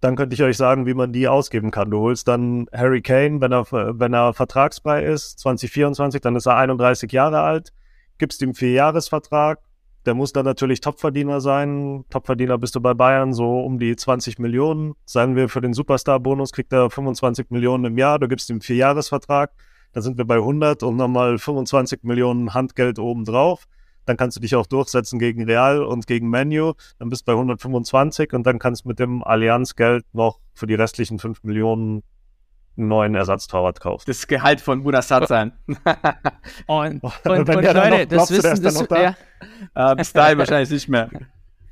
dann 0.00 0.16
könnte 0.16 0.34
ich 0.34 0.42
euch 0.42 0.56
sagen, 0.56 0.86
wie 0.86 0.94
man 0.94 1.12
die 1.12 1.28
ausgeben 1.28 1.70
kann. 1.70 1.92
Du 1.92 2.00
holst 2.00 2.26
dann 2.26 2.66
Harry 2.72 3.00
Kane, 3.00 3.40
wenn 3.40 3.52
er, 3.52 3.64
wenn 3.70 4.12
er 4.12 4.34
vertragsfrei 4.34 5.04
ist, 5.04 5.38
2024, 5.38 6.20
dann 6.20 6.34
ist 6.34 6.46
er 6.46 6.56
31 6.56 7.12
Jahre 7.12 7.42
alt, 7.42 7.72
gibst 8.18 8.42
ihm 8.42 8.56
vier 8.56 8.72
Jahresvertrag. 8.72 9.60
Der 10.04 10.14
muss 10.14 10.32
dann 10.32 10.44
natürlich 10.44 10.80
Topverdiener 10.80 11.40
sein. 11.40 12.04
Topverdiener 12.10 12.58
bist 12.58 12.74
du 12.74 12.80
bei 12.80 12.92
Bayern 12.92 13.34
so 13.34 13.60
um 13.60 13.78
die 13.78 13.94
20 13.94 14.40
Millionen. 14.40 14.94
Sagen 15.04 15.36
wir, 15.36 15.48
für 15.48 15.60
den 15.60 15.74
Superstar-Bonus 15.74 16.50
kriegt 16.50 16.72
er 16.72 16.90
25 16.90 17.50
Millionen 17.50 17.84
im 17.84 17.98
Jahr. 17.98 18.18
Du 18.18 18.26
gibst 18.26 18.50
ihm 18.50 18.60
vier 18.60 18.74
Jahresvertrag. 18.74 19.52
Dann 19.92 20.02
sind 20.02 20.18
wir 20.18 20.24
bei 20.24 20.36
100 20.36 20.82
und 20.82 20.96
nochmal 20.96 21.38
25 21.38 22.02
Millionen 22.02 22.54
Handgeld 22.54 22.98
obendrauf 22.98 23.66
dann 24.04 24.16
kannst 24.16 24.36
du 24.36 24.40
dich 24.40 24.54
auch 24.54 24.66
durchsetzen 24.66 25.18
gegen 25.18 25.44
Real 25.44 25.82
und 25.82 26.06
gegen 26.06 26.28
Menu, 26.28 26.72
dann 26.98 27.08
bist 27.08 27.22
du 27.22 27.26
bei 27.26 27.32
125 27.32 28.32
und 28.32 28.44
dann 28.46 28.58
kannst 28.58 28.84
du 28.84 28.88
mit 28.88 28.98
dem 28.98 29.22
Allianzgeld 29.22 30.04
noch 30.12 30.40
für 30.54 30.66
die 30.66 30.74
restlichen 30.74 31.18
5 31.18 31.44
Millionen 31.44 32.02
einen 32.76 32.88
neuen 32.88 33.14
Ersatztorwart 33.14 33.80
kaufen. 33.80 34.04
Das 34.06 34.26
Gehalt 34.26 34.60
von 34.60 34.82
Bunassad 34.82 35.28
sein. 35.28 35.52
und, 36.66 37.02
und, 37.24 37.48
und 37.48 37.48
Leute, 37.48 38.06
das 38.06 38.30
wissen, 38.30 38.62
das, 38.62 38.86
ja. 38.90 39.14
uh, 39.76 39.94
bis 39.94 40.12
dahin 40.12 40.38
wahrscheinlich 40.38 40.70
nicht 40.70 40.88
mehr. 40.88 41.10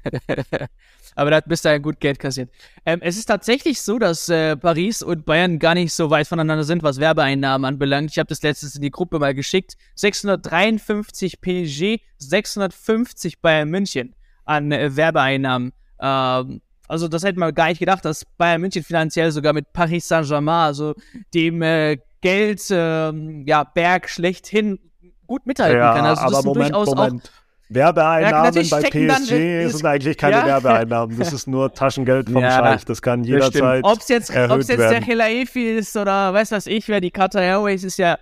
Aber 1.15 1.31
da 1.31 1.37
hat 1.37 1.49
bis 1.49 1.63
dahin 1.63 1.83
gut 1.83 2.01
Geld 2.01 2.19
kassiert. 2.19 2.51
Ähm, 2.87 3.01
es 3.03 3.17
ist 3.17 3.27
tatsächlich 3.27 3.83
so, 3.83 3.99
dass 3.99 4.29
äh, 4.29 4.57
Paris 4.57 5.03
und 5.03 5.27
Bayern 5.27 5.59
gar 5.59 5.75
nicht 5.75 5.93
so 5.93 6.11
weit 6.11 6.27
voneinander 6.27 6.65
sind, 6.65 6.83
was 6.83 7.01
Werbeeinnahmen 7.01 7.65
anbelangt. 7.65 8.11
Ich 8.11 8.19
habe 8.19 8.29
das 8.29 8.43
letztes 8.43 8.77
in 8.77 8.83
die 8.83 8.91
Gruppe 8.91 9.19
mal 9.19 9.35
geschickt. 9.35 9.75
653 9.97 11.41
PSG, 11.41 11.99
650 12.19 13.41
Bayern 13.41 13.69
München 13.71 14.15
an 14.45 14.73
äh, 14.73 14.97
Werbeeinnahmen. 14.97 15.73
Ähm, 16.01 16.61
also 16.89 17.07
das 17.07 17.23
hätte 17.23 17.39
man 17.39 17.55
gar 17.55 17.69
nicht 17.69 17.79
gedacht, 17.79 18.05
dass 18.05 18.25
Bayern 18.37 18.61
München 18.61 18.83
finanziell 18.83 19.31
sogar 19.31 19.53
mit 19.53 19.73
Paris 19.73 20.09
Saint-Germain, 20.09 20.67
also 20.67 20.95
dem 21.33 21.63
äh, 21.63 21.99
Geld, 22.21 22.69
äh, 22.71 23.13
ja, 23.45 23.65
Berg 23.65 24.09
schlechthin 24.09 24.79
gut 25.27 25.47
mithalten 25.47 25.79
ja, 25.79 25.95
kann. 25.95 26.05
Also 26.05 26.23
das 26.23 26.35
aber 26.35 26.43
Moment, 26.43 26.75
durchaus 26.75 26.95
Moment. 26.95 27.31
Werbeeinnahmen 27.73 28.53
ja, 28.53 28.63
bei 28.69 28.91
PSG 28.91 29.71
sind 29.71 29.87
eigentlich 29.87 30.19
keine 30.19 30.39
ja. 30.39 30.47
Werbeeinnahmen. 30.47 31.17
Das 31.17 31.33
ist 31.33 31.47
nur 31.47 31.73
Taschengeld 31.75 32.29
vom 32.29 32.43
ja, 32.43 32.51
Scheich. 32.51 32.85
Das 32.85 33.01
kann 33.01 33.23
jederzeit. 33.23 33.85
Ob 33.85 34.01
es 34.01 34.09
jetzt, 34.09 34.31
ob's 34.37 34.67
jetzt 34.67 34.81
der 34.81 35.01
Hilaifi 35.01 35.77
ist 35.77 35.97
oder 35.97 36.35
weiß 36.35 36.51
was 36.51 36.67
ich, 36.67 36.89
wer 36.89 37.01
die 37.01 37.13
Qatar 37.13 37.43
Airways 37.43 37.85
ist 37.85 37.99
ja 37.99 38.19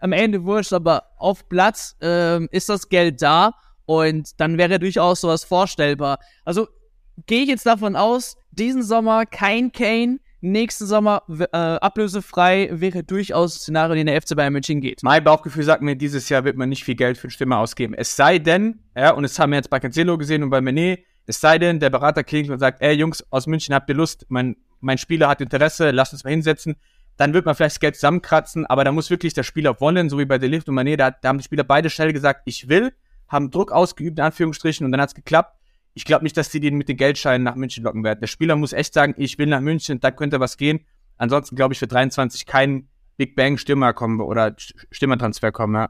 am 0.00 0.12
Ende 0.12 0.44
wurscht, 0.44 0.72
aber 0.72 1.04
auf 1.18 1.48
Platz 1.48 1.96
ähm, 2.00 2.48
ist 2.52 2.68
das 2.68 2.88
Geld 2.88 3.20
da 3.20 3.54
und 3.84 4.40
dann 4.40 4.58
wäre 4.58 4.78
durchaus 4.78 5.22
sowas 5.22 5.42
vorstellbar. 5.42 6.20
Also 6.44 6.68
gehe 7.26 7.42
ich 7.42 7.48
jetzt 7.48 7.66
davon 7.66 7.96
aus, 7.96 8.36
diesen 8.52 8.84
Sommer 8.84 9.26
kein 9.26 9.72
Kane, 9.72 10.18
nächsten 10.52 10.86
Sommer 10.86 11.22
äh, 11.28 11.56
ablösefrei 11.56 12.68
wäre 12.72 13.02
durchaus 13.02 13.56
ein 13.56 13.58
Szenario, 13.60 13.94
in 13.94 14.06
der 14.06 14.20
FC 14.20 14.36
Bayern 14.36 14.52
München 14.52 14.80
geht. 14.80 15.02
Mein 15.02 15.24
Bauchgefühl 15.24 15.64
sagt 15.64 15.82
mir, 15.82 15.96
dieses 15.96 16.28
Jahr 16.28 16.44
wird 16.44 16.56
man 16.56 16.68
nicht 16.68 16.84
viel 16.84 16.94
Geld 16.94 17.18
für 17.18 17.24
eine 17.24 17.32
Stimme 17.32 17.56
ausgeben. 17.56 17.94
Es 17.94 18.16
sei 18.16 18.38
denn, 18.38 18.80
ja, 18.96 19.10
und 19.12 19.22
das 19.22 19.38
haben 19.38 19.50
wir 19.50 19.56
jetzt 19.56 19.70
bei 19.70 19.80
Cancelo 19.80 20.18
gesehen 20.18 20.42
und 20.42 20.50
bei 20.50 20.60
Menet, 20.60 21.04
es 21.26 21.40
sei 21.40 21.58
denn, 21.58 21.80
der 21.80 21.90
Berater 21.90 22.22
klingelt 22.22 22.52
und 22.52 22.58
sagt, 22.58 22.82
ey 22.82 22.92
Jungs, 22.94 23.24
aus 23.30 23.46
München 23.46 23.74
habt 23.74 23.88
ihr 23.88 23.94
Lust, 23.94 24.26
mein, 24.28 24.56
mein 24.80 24.98
Spieler 24.98 25.28
hat 25.28 25.40
Interesse, 25.40 25.90
lasst 25.90 26.12
uns 26.12 26.24
mal 26.24 26.30
hinsetzen. 26.30 26.76
Dann 27.16 27.32
wird 27.32 27.46
man 27.46 27.54
vielleicht 27.54 27.76
das 27.76 27.80
Geld 27.80 27.94
zusammenkratzen, 27.94 28.66
aber 28.66 28.84
da 28.84 28.92
muss 28.92 29.08
wirklich 29.08 29.34
der 29.34 29.44
Spieler 29.44 29.80
wollen, 29.80 30.10
so 30.10 30.18
wie 30.18 30.24
bei 30.24 30.38
Delift 30.38 30.68
und 30.68 30.74
Manet, 30.74 31.00
da, 31.00 31.10
da 31.10 31.28
haben 31.28 31.38
die 31.38 31.44
Spieler 31.44 31.64
beide 31.64 31.88
schnell 31.88 32.12
gesagt, 32.12 32.42
ich 32.44 32.68
will, 32.68 32.92
haben 33.28 33.50
Druck 33.50 33.72
ausgeübt, 33.72 34.18
in 34.18 34.24
Anführungsstrichen, 34.24 34.84
und 34.84 34.92
dann 34.92 35.00
hat's 35.00 35.14
geklappt 35.14 35.56
ich 35.94 36.04
glaube 36.04 36.24
nicht, 36.24 36.36
dass 36.36 36.50
die 36.50 36.60
den 36.60 36.76
mit 36.76 36.88
den 36.88 36.96
Geldscheinen 36.96 37.44
nach 37.44 37.54
München 37.54 37.84
locken 37.84 38.04
werden. 38.04 38.20
Der 38.20 38.26
Spieler 38.26 38.56
muss 38.56 38.72
echt 38.72 38.94
sagen, 38.94 39.14
ich 39.16 39.38
will 39.38 39.46
nach 39.46 39.60
München, 39.60 40.00
da 40.00 40.10
könnte 40.10 40.40
was 40.40 40.56
gehen. 40.56 40.80
Ansonsten 41.16 41.56
glaube 41.56 41.74
ich 41.74 41.78
für 41.78 41.86
23 41.86 42.46
kein 42.46 42.88
Big 43.16 43.36
Bang 43.36 43.56
Stürmer 43.58 43.92
kommen 43.92 44.20
oder 44.20 44.54
Stürmertransfer 44.56 45.52
kommen, 45.52 45.74
ja. 45.74 45.88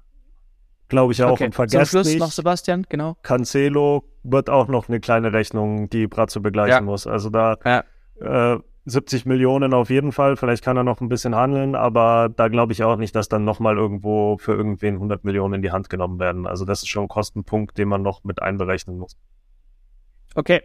Glaube 0.88 1.12
ich 1.14 1.22
auch. 1.22 1.32
Okay. 1.32 1.46
Und 1.46 1.54
vergesst 1.54 1.90
Zum 1.90 2.00
Schluss 2.00 2.06
nicht, 2.08 2.18
noch 2.18 2.30
Sebastian, 2.30 2.84
genau. 2.88 3.16
Cancelo 3.22 4.04
wird 4.22 4.50
auch 4.50 4.68
noch 4.68 4.88
eine 4.88 5.00
kleine 5.00 5.32
Rechnung, 5.32 5.88
die 5.88 6.06
Bratzo 6.06 6.40
begleichen 6.40 6.74
ja. 6.74 6.80
muss. 6.82 7.06
Also 7.06 7.30
da 7.30 7.56
ja. 7.64 8.54
äh, 8.54 8.60
70 8.86 9.24
Millionen 9.24 9.72
auf 9.72 9.88
jeden 9.88 10.12
Fall. 10.12 10.36
Vielleicht 10.36 10.62
kann 10.62 10.76
er 10.76 10.84
noch 10.84 11.00
ein 11.00 11.08
bisschen 11.08 11.34
handeln, 11.34 11.74
aber 11.74 12.28
da 12.28 12.48
glaube 12.48 12.72
ich 12.72 12.82
auch 12.82 12.96
nicht, 12.96 13.16
dass 13.16 13.30
dann 13.30 13.44
nochmal 13.44 13.78
irgendwo 13.78 14.36
für 14.36 14.52
irgendwen 14.52 14.96
100 14.96 15.24
Millionen 15.24 15.54
in 15.54 15.62
die 15.62 15.72
Hand 15.72 15.88
genommen 15.88 16.18
werden. 16.18 16.46
Also 16.46 16.66
das 16.66 16.82
ist 16.82 16.88
schon 16.88 17.04
ein 17.04 17.08
Kostenpunkt, 17.08 17.78
den 17.78 17.88
man 17.88 18.02
noch 18.02 18.24
mit 18.24 18.42
einberechnen 18.42 18.98
muss. 18.98 19.16
Okay. 20.34 20.62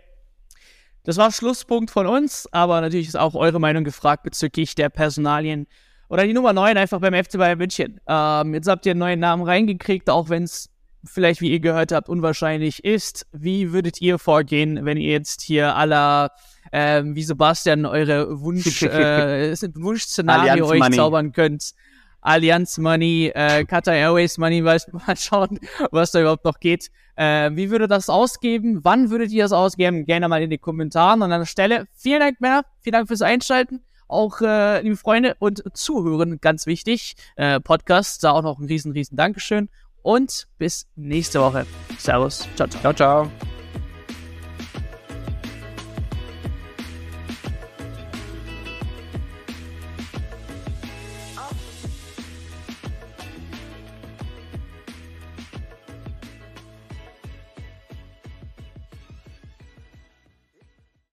Das 1.03 1.17
war 1.17 1.31
Schlusspunkt 1.31 1.91
von 1.91 2.05
uns, 2.07 2.47
aber 2.51 2.81
natürlich 2.81 3.07
ist 3.07 3.15
auch 3.17 3.33
eure 3.33 3.59
Meinung 3.59 3.83
gefragt 3.83 4.23
bezüglich 4.23 4.75
der 4.75 4.89
Personalien. 4.89 5.67
Oder 6.09 6.25
die 6.25 6.33
Nummer 6.33 6.53
9 6.53 6.77
einfach 6.77 6.99
beim 6.99 7.13
FC 7.13 7.37
Bayern 7.37 7.57
München. 7.57 8.01
Ähm, 8.07 8.53
jetzt 8.53 8.67
habt 8.67 8.85
ihr 8.85 8.91
einen 8.91 8.99
neuen 8.99 9.19
Namen 9.19 9.43
reingekriegt, 9.43 10.09
auch 10.09 10.29
wenn 10.29 10.43
es 10.43 10.69
vielleicht, 11.05 11.39
wie 11.41 11.51
ihr 11.51 11.59
gehört 11.59 11.91
habt, 11.91 12.09
unwahrscheinlich 12.09 12.83
ist. 12.83 13.25
Wie 13.31 13.71
würdet 13.71 14.01
ihr 14.01 14.19
vorgehen, 14.19 14.85
wenn 14.85 14.97
ihr 14.97 15.11
jetzt 15.11 15.41
hier 15.41 15.75
aller, 15.75 16.31
ähm, 16.71 17.15
wie 17.15 17.23
Sebastian, 17.23 17.85
eure 17.85 18.41
Wunsch, 18.41 18.81
äh, 18.83 19.55
Wunschszenario 19.75 20.67
euch 20.67 20.91
zaubern 20.91 21.31
könnt? 21.31 21.73
Allianz 22.21 22.77
Money, 22.77 23.31
äh, 23.33 23.65
Qatar 23.65 23.93
Airways 23.93 24.37
Money, 24.37 24.61
mal 24.61 24.77
schauen, 25.15 25.59
was 25.91 26.11
da 26.11 26.21
überhaupt 26.21 26.45
noch 26.45 26.59
geht. 26.59 26.89
Äh, 27.15 27.51
wie 27.53 27.69
würde 27.69 27.87
das 27.87 28.09
ausgeben? 28.09 28.79
Wann 28.83 29.09
würdet 29.09 29.31
ihr 29.31 29.43
das 29.43 29.51
ausgeben? 29.51 30.05
Gerne 30.05 30.27
mal 30.27 30.41
in 30.41 30.49
die 30.49 30.57
Kommentare. 30.57 31.15
Und 31.15 31.23
an 31.23 31.39
der 31.41 31.45
Stelle, 31.45 31.87
vielen 31.93 32.19
Dank, 32.19 32.39
Männer. 32.39 32.63
Vielen 32.81 32.93
Dank 32.93 33.07
fürs 33.07 33.21
Einschalten. 33.21 33.81
Auch, 34.07 34.41
äh, 34.41 34.81
liebe 34.81 34.95
Freunde 34.97 35.35
und 35.39 35.61
Zuhören, 35.77 36.39
ganz 36.41 36.65
wichtig. 36.65 37.15
Äh, 37.35 37.59
Podcast, 37.59 38.23
da 38.23 38.31
auch 38.31 38.41
noch 38.41 38.57
ein 38.57 38.65
riesen, 38.65 38.91
riesen 38.91 39.15
Dankeschön. 39.15 39.69
Und 40.01 40.47
bis 40.57 40.87
nächste 40.95 41.41
Woche. 41.41 41.65
Servus. 41.97 42.47
Ciao, 42.55 42.67
ciao. 42.67 42.81
ciao, 42.81 42.93
ciao. 42.93 43.58